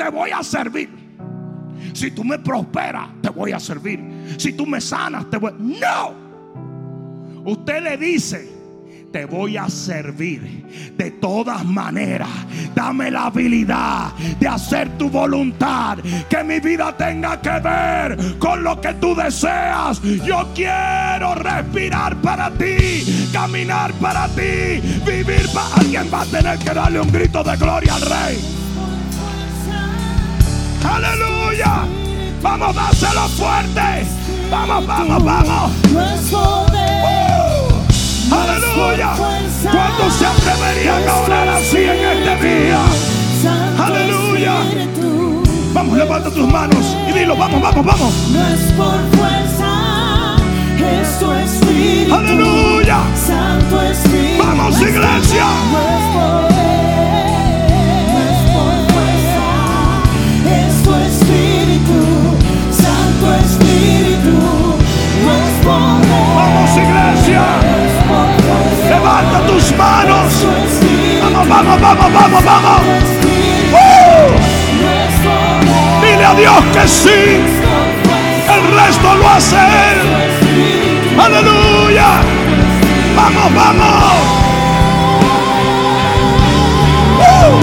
[0.00, 0.88] te voy a servir.
[1.92, 4.00] Si tú me prosperas, te voy a servir.
[4.38, 5.52] Si tú me sanas, te voy.
[5.58, 6.14] No.
[7.44, 8.50] Usted le dice,
[9.12, 12.30] te voy a servir de todas maneras.
[12.74, 15.98] Dame la habilidad de hacer tu voluntad.
[16.30, 20.00] Que mi vida tenga que ver con lo que tú deseas.
[20.24, 26.72] Yo quiero respirar para ti, caminar para ti, vivir para alguien va a tener que
[26.72, 28.59] darle un grito de gloria al rey.
[30.84, 31.84] Aleluya.
[32.42, 34.06] Vamos, dáselo fuerte.
[34.50, 35.72] Vamos, vamos, vamos.
[36.32, 36.44] Uh,
[38.34, 39.10] aleluya.
[39.62, 42.80] ¿Cuántos se atreverían a orar así en este día?
[43.78, 44.54] Aleluya.
[45.72, 48.12] Vamos, levanta tus manos y dilo, vamos, vamos, vamos.
[48.32, 50.36] No es por fuerza,
[50.78, 52.14] es tu espíritu.
[52.14, 52.98] Aleluya.
[53.14, 54.42] Santo Espíritu.
[54.44, 55.46] Vamos, iglesia.
[55.70, 56.99] No es poder,
[70.54, 71.10] espíritu.
[71.20, 72.80] Vamos, vamos, vamos, vamos, vamos.
[72.82, 73.76] Tu espíritu.
[73.76, 74.30] Uh,
[74.80, 75.64] No es poder,
[76.02, 77.20] dile a Dios que sí.
[78.54, 80.00] El resto lo hace Él.
[81.18, 82.10] Aleluya.
[83.16, 84.14] Vamos, vamos.
[87.18, 87.60] Uh,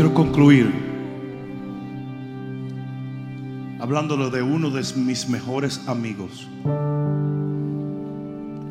[0.00, 0.72] quiero concluir
[3.80, 6.48] hablándole de uno de mis mejores amigos.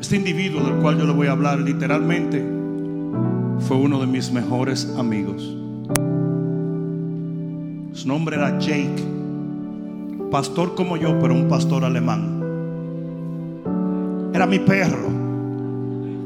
[0.00, 2.44] Este individuo del cual yo le voy a hablar literalmente
[3.60, 5.56] fue uno de mis mejores amigos.
[7.92, 9.04] Su nombre era Jake,
[10.32, 12.42] pastor como yo, pero un pastor alemán.
[14.34, 15.10] Era mi perro.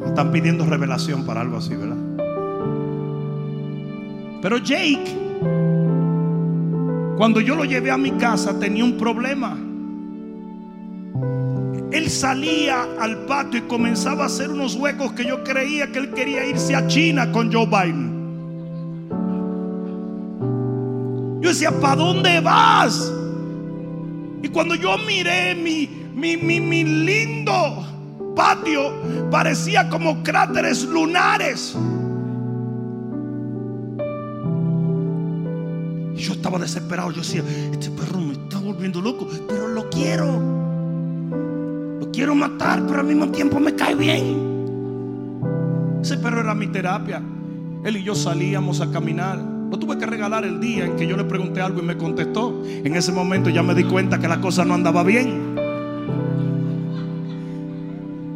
[0.06, 2.03] Están pidiendo revelación para algo así, ¿verdad?
[4.44, 5.16] Pero Jake,
[7.16, 9.56] cuando yo lo llevé a mi casa, tenía un problema.
[11.90, 16.10] Él salía al patio y comenzaba a hacer unos huecos que yo creía que él
[16.10, 18.12] quería irse a China con Joe Biden.
[21.40, 23.10] Yo decía, ¿para dónde vas?
[24.42, 27.82] Y cuando yo miré mi, mi, mi, mi lindo
[28.36, 28.92] patio,
[29.30, 31.74] parecía como cráteres lunares.
[36.24, 37.10] Yo estaba desesperado.
[37.10, 40.26] Yo decía, este perro me está volviendo loco, pero lo quiero.
[42.00, 44.54] Lo quiero matar, pero al mismo tiempo me cae bien.
[46.02, 47.22] Ese perro era mi terapia.
[47.84, 49.38] Él y yo salíamos a caminar.
[49.70, 52.62] Lo tuve que regalar el día en que yo le pregunté algo y me contestó.
[52.64, 55.54] En ese momento ya me di cuenta que la cosa no andaba bien.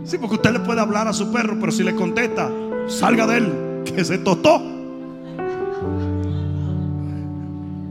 [0.05, 2.51] Sí, porque usted le puede hablar a su perro, pero si le contesta,
[2.86, 3.53] salga de él,
[3.84, 4.78] que se tostó.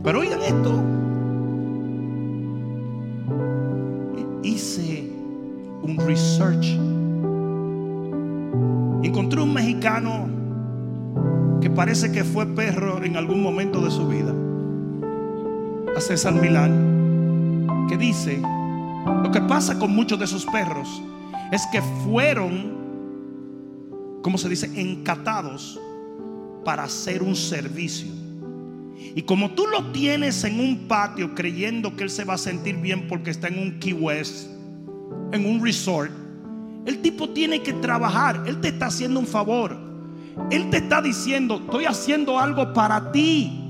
[0.08, 0.72] Pero oigan esto.
[4.42, 5.12] Hice
[5.82, 6.66] un research.
[9.04, 10.30] Encontré un mexicano
[11.60, 14.34] que parece que fue perro en algún momento de su vida.
[15.94, 17.68] A César Milán.
[17.90, 18.42] Que dice,
[19.24, 21.02] lo que pasa con muchos de esos perros
[21.52, 22.78] es que fueron,
[24.22, 25.78] como se dice, encatados
[26.64, 28.17] para hacer un servicio.
[29.16, 32.78] Y como tú lo tienes en un patio creyendo que él se va a sentir
[32.78, 34.50] bien porque está en un Key West,
[35.32, 36.12] en un resort,
[36.86, 38.44] el tipo tiene que trabajar.
[38.46, 39.78] Él te está haciendo un favor.
[40.52, 43.64] Él te está diciendo, estoy haciendo algo para ti.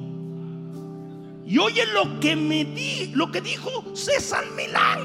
[1.46, 5.00] Y oye lo que me di, lo que dijo César Milán.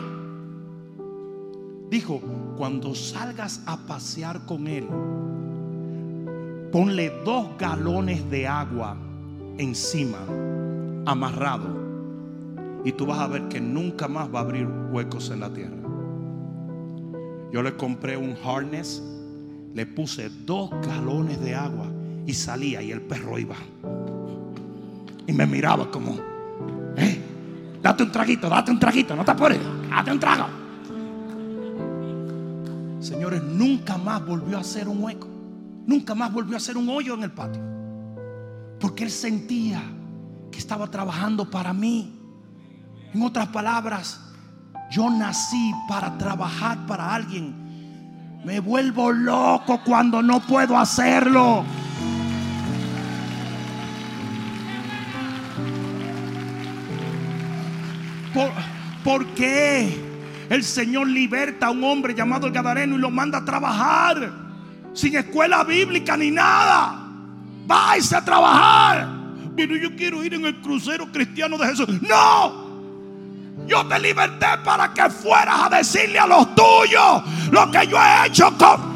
[1.88, 2.20] Dijo,
[2.56, 4.88] cuando salgas a pasear con él,
[6.72, 8.96] ponle dos galones de agua
[9.58, 10.18] encima,
[11.06, 11.82] amarrado.
[12.84, 15.76] Y tú vas a ver que nunca más va a abrir huecos en la tierra.
[17.52, 19.02] Yo le compré un harness,
[19.74, 21.86] le puse dos galones de agua
[22.26, 23.56] y salía y el perro iba.
[25.26, 26.16] Y me miraba como,
[26.96, 27.20] eh,
[27.82, 30.46] date un traguito, date un traguito, no te apures, date un trago.
[33.00, 35.28] Señores, nunca más volvió a hacer un hueco.
[35.86, 37.71] Nunca más volvió a hacer un hoyo en el patio.
[38.82, 39.80] Porque él sentía
[40.50, 42.18] que estaba trabajando para mí.
[43.14, 44.20] En otras palabras,
[44.90, 48.40] yo nací para trabajar para alguien.
[48.44, 51.64] Me vuelvo loco cuando no puedo hacerlo.
[59.04, 59.96] ¿Por, qué
[60.50, 64.32] el Señor liberta a un hombre llamado el Gadareno y lo manda a trabajar?
[64.92, 67.01] Sin escuela bíblica ni nada.
[67.66, 69.08] Vais a trabajar.
[69.56, 71.88] Pero yo quiero ir en el crucero cristiano de Jesús.
[72.02, 72.62] No.
[73.66, 78.26] Yo te liberté para que fueras a decirle a los tuyos lo que yo he
[78.26, 78.92] hecho con...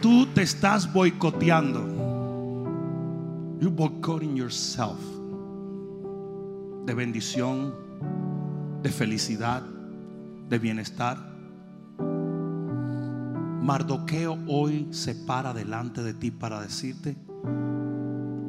[0.00, 2.00] Tú te estás boicoteando.
[3.60, 4.98] You're boycotting yourself.
[6.86, 7.74] De bendición,
[8.82, 9.62] de felicidad,
[10.50, 11.16] de bienestar.
[13.62, 17.16] Mardoqueo hoy se para delante de ti para decirte,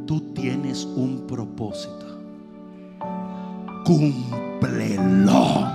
[0.07, 2.19] tú tienes un propósito.
[3.85, 5.67] Cúmplelo.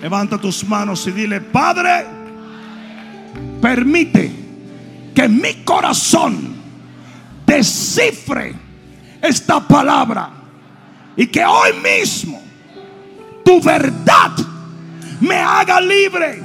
[0.00, 2.06] Levanta tus manos y dile, Padre,
[3.60, 4.32] permite
[5.14, 6.56] que mi corazón
[7.46, 8.61] descifre
[9.22, 10.30] esta palabra
[11.16, 12.42] y que hoy mismo
[13.44, 14.32] tu verdad
[15.20, 16.42] me haga libre.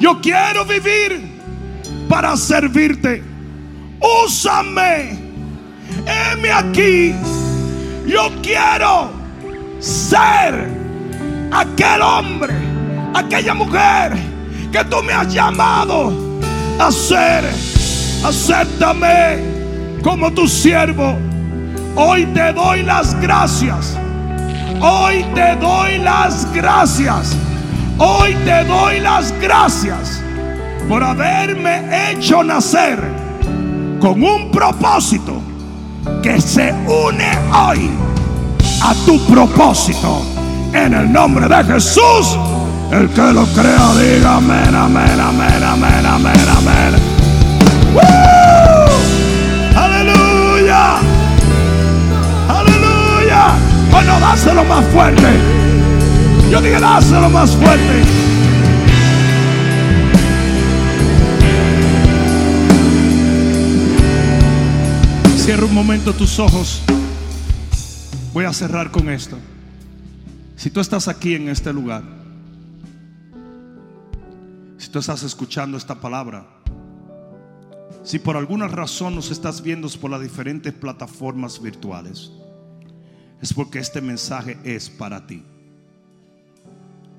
[0.00, 1.20] Yo quiero vivir
[2.08, 3.22] para servirte.
[4.24, 5.18] Úsame.
[6.06, 7.14] Heme aquí.
[8.06, 9.10] Yo quiero
[9.78, 10.66] ser
[11.52, 12.54] aquel hombre,
[13.14, 14.16] aquella mujer
[14.72, 16.12] que tú me has llamado
[16.78, 17.44] a ser.
[18.24, 19.38] Acéptame
[20.02, 21.27] como tu siervo.
[22.00, 23.98] Hoy te doy las gracias.
[24.80, 27.36] Hoy te doy las gracias.
[27.98, 30.22] Hoy te doy las gracias
[30.88, 33.02] por haberme hecho nacer
[33.98, 35.42] con un propósito
[36.22, 37.90] que se une hoy
[38.80, 40.22] a tu propósito.
[40.72, 42.38] En el nombre de Jesús,
[42.92, 48.37] el que lo crea, diga amén, amén, amén, amén, amén, amén.
[54.08, 55.26] Bueno, dáselo más fuerte.
[56.50, 58.04] Yo dije, dáselo más fuerte.
[65.36, 66.80] Cierra un momento tus ojos.
[68.32, 69.36] Voy a cerrar con esto.
[70.56, 72.02] Si tú estás aquí en este lugar,
[74.78, 76.46] si tú estás escuchando esta palabra,
[78.04, 82.32] si por alguna razón nos estás viendo por las diferentes plataformas virtuales,
[83.40, 85.42] es porque este mensaje es para ti.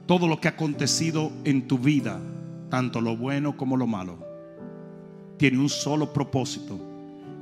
[0.05, 2.20] Todo lo que ha acontecido en tu vida,
[2.70, 4.17] tanto lo bueno como lo malo,
[5.38, 6.80] tiene un solo propósito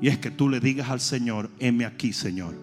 [0.02, 2.54] y es que tú le digas al Señor, heme aquí, Señor.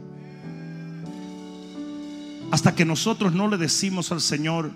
[2.50, 4.70] hasta que nosotros no le decimos al Señor,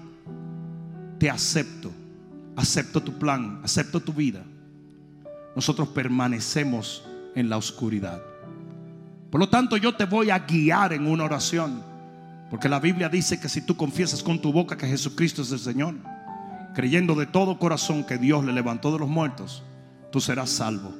[1.18, 1.92] te acepto,
[2.56, 4.42] acepto tu plan, acepto tu vida,
[5.54, 7.04] nosotros permanecemos
[7.36, 8.20] en la oscuridad.
[9.30, 11.82] Por lo tanto, yo te voy a guiar en una oración,
[12.50, 15.58] porque la Biblia dice que si tú confiesas con tu boca que Jesucristo es el
[15.58, 15.96] Señor,
[16.74, 19.62] creyendo de todo corazón que Dios le levantó de los muertos,
[20.10, 20.94] tú serás salvo.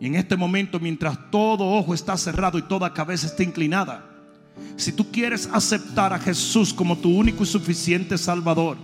[0.00, 4.04] Y en este momento, mientras todo ojo está cerrado y toda cabeza está inclinada,
[4.76, 8.76] si tú quieres aceptar a Jesús como tu único y suficiente Salvador,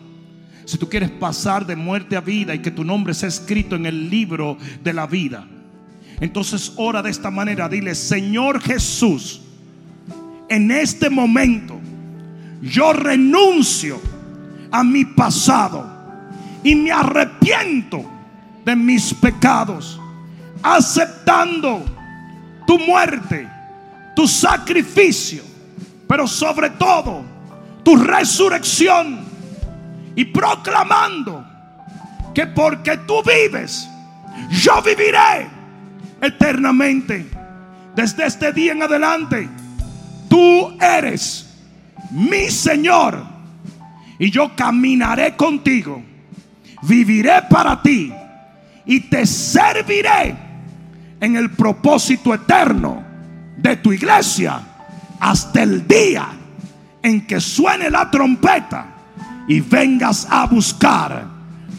[0.65, 3.87] si tú quieres pasar de muerte a vida y que tu nombre sea escrito en
[3.87, 5.49] el libro de la vida,
[6.21, 9.41] entonces ora de esta manera, dile, Señor Jesús,
[10.49, 11.79] en este momento
[12.61, 14.01] yo renuncio
[14.71, 15.87] a mi pasado
[16.65, 18.05] y me arrepiento
[18.65, 20.01] de mis pecados,
[20.63, 21.85] aceptando
[22.67, 23.49] tu muerte,
[24.17, 25.43] tu sacrificio,
[26.09, 27.25] pero sobre todo
[27.85, 29.21] tu resurrección
[30.17, 31.47] y proclamando
[32.35, 33.89] que porque tú vives,
[34.51, 35.58] yo viviré
[36.21, 37.27] eternamente.
[37.95, 39.49] Desde este día en adelante,
[40.29, 41.49] tú eres
[42.11, 43.23] mi Señor
[44.19, 46.03] y yo caminaré contigo,
[46.83, 48.13] viviré para ti
[48.85, 50.37] y te serviré
[51.21, 53.05] en el propósito eterno
[53.57, 54.61] de tu iglesia
[55.21, 56.29] hasta el día
[57.03, 58.87] en que suene la trompeta
[59.49, 61.27] y vengas a buscar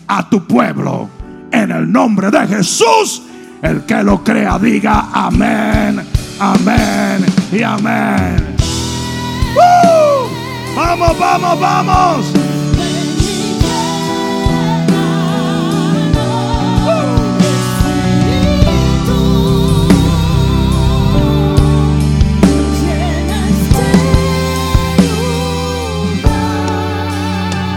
[0.07, 1.09] a tu pueblo
[1.51, 3.23] en el nombre de Jesús.
[3.61, 6.01] El que lo crea diga amén,
[6.39, 8.55] amén y amén.
[10.75, 12.25] Vamos, vamos, vamos.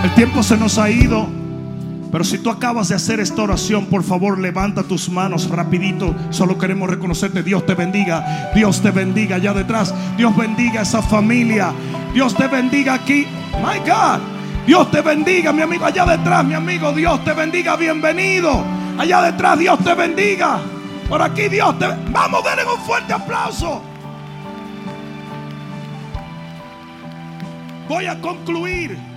[0.05, 1.42] El tiempo se nos ha ido.
[2.13, 6.15] Pero si tú acabas de hacer esta oración, por favor, levanta tus manos rapidito.
[6.29, 7.43] Solo queremos reconocerte.
[7.43, 8.53] Dios te bendiga.
[8.55, 9.95] Dios te bendiga allá detrás.
[10.19, 11.73] Dios bendiga a esa familia.
[12.13, 13.27] Dios te bendiga aquí.
[13.63, 14.21] My God.
[14.67, 16.93] Dios te bendiga, mi amigo, allá detrás, mi amigo.
[16.93, 17.77] Dios te bendiga.
[17.77, 18.63] Bienvenido.
[18.99, 20.61] Allá detrás, Dios te bendiga.
[21.09, 21.87] Por aquí, Dios te...
[22.11, 23.83] Vamos, denle un fuerte aplauso.
[27.89, 29.12] Voy a concluir.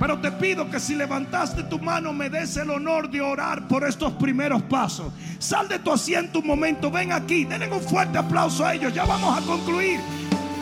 [0.00, 3.86] Pero te pido que si levantaste tu mano me des el honor de orar por
[3.86, 5.12] estos primeros pasos.
[5.38, 9.04] Sal de tu asiento un momento, ven aquí, denle un fuerte aplauso a ellos, ya
[9.04, 10.00] vamos a concluir.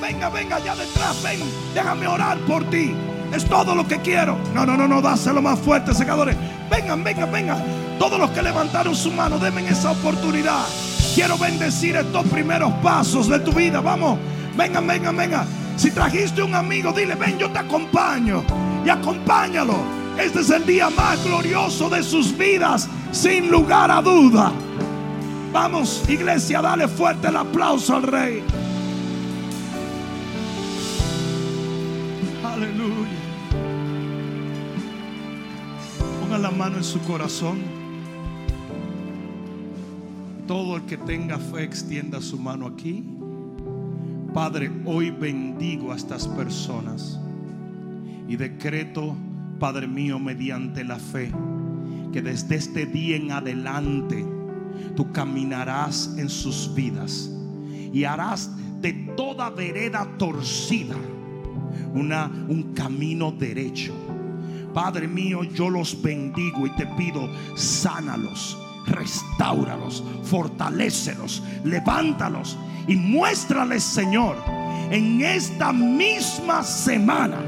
[0.03, 1.39] Venga, venga allá detrás, ven,
[1.73, 2.93] déjame orar por ti.
[3.33, 4.37] Es todo lo que quiero.
[4.55, 6.37] No, no, no, no, dáselo más fuerte, secadores.
[6.69, 7.63] Vengan, vengan, vengan.
[8.01, 10.65] Todos los que levantaron su mano, denme esa oportunidad.
[11.15, 13.81] Quiero bendecir estos primeros pasos de tu vida.
[13.81, 14.19] Vamos,
[14.57, 15.68] vengan, vengan, vengan.
[15.79, 18.43] Si trajiste un amigo, dile, ven, yo te acompaño.
[18.85, 19.77] Y acompáñalo.
[20.19, 24.53] Este es el día más glorioso de sus vidas, sin lugar a duda.
[25.53, 28.43] Vamos, iglesia, dale fuerte el aplauso al rey.
[32.45, 33.09] Aleluya.
[36.21, 37.63] Ponga la mano en su corazón.
[40.49, 43.18] Todo el que tenga fe extienda su mano aquí.
[44.39, 47.19] Padre, hoy bendigo a estas personas
[48.29, 49.17] y decreto,
[49.59, 51.33] Padre mío, mediante la fe,
[52.13, 54.25] que desde este día en adelante
[54.95, 57.29] tú caminarás en sus vidas
[57.93, 60.95] y harás de toda vereda torcida
[61.93, 63.93] una, un camino derecho.
[64.73, 68.57] Padre mío, yo los bendigo y te pido, sánalos,
[68.89, 74.37] restauralos, fortalécelos, levántalos y muéstrales, Señor,
[74.91, 77.39] en esta misma semana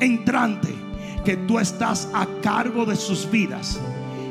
[0.00, 0.74] entrante
[1.24, 3.80] que tú estás a cargo de sus vidas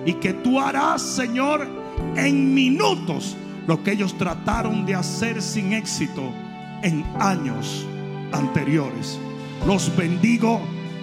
[0.06, 1.68] y que tú harás, Señor,
[2.16, 3.36] en minutos
[3.68, 6.24] lo que ellos trataron de hacer sin éxito
[6.84, 7.86] en años
[8.34, 9.20] anteriores.
[9.66, 10.60] Los bendigo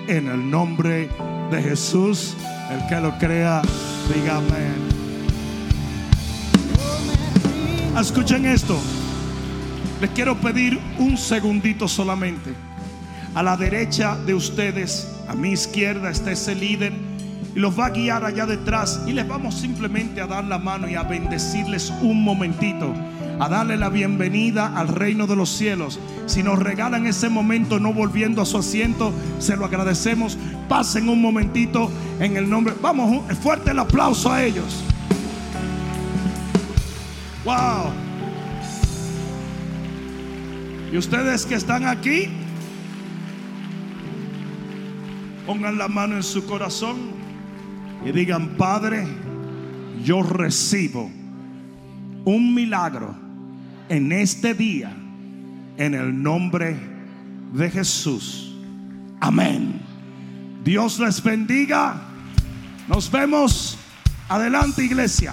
[0.08, 1.08] en el nombre
[1.50, 2.34] de Jesús.
[2.70, 3.62] El que lo crea,
[4.12, 4.87] diga amén.
[8.00, 8.78] Escuchen esto.
[10.00, 12.54] Les quiero pedir un segundito solamente.
[13.34, 16.92] A la derecha de ustedes, a mi izquierda, está ese líder
[17.56, 19.00] y los va a guiar allá detrás.
[19.08, 22.94] Y les vamos simplemente a dar la mano y a bendecirles un momentito,
[23.40, 25.98] a darle la bienvenida al reino de los cielos.
[26.26, 30.38] Si nos regalan ese momento no volviendo a su asiento, se lo agradecemos.
[30.68, 31.90] Pasen un momentito
[32.20, 32.74] en el nombre.
[32.80, 34.84] Vamos, fuerte el aplauso a ellos.
[37.48, 37.92] Wow.
[40.92, 42.28] Y ustedes que están aquí,
[45.46, 46.98] Pongan la mano en su corazón
[48.04, 49.06] y digan, Padre,
[50.04, 51.10] yo recibo
[52.26, 53.16] un milagro
[53.88, 54.94] en este día,
[55.78, 56.76] en el nombre
[57.54, 58.54] de Jesús.
[59.20, 59.80] Amén.
[60.64, 61.98] Dios les bendiga.
[62.86, 63.78] Nos vemos.
[64.28, 65.32] Adelante, iglesia.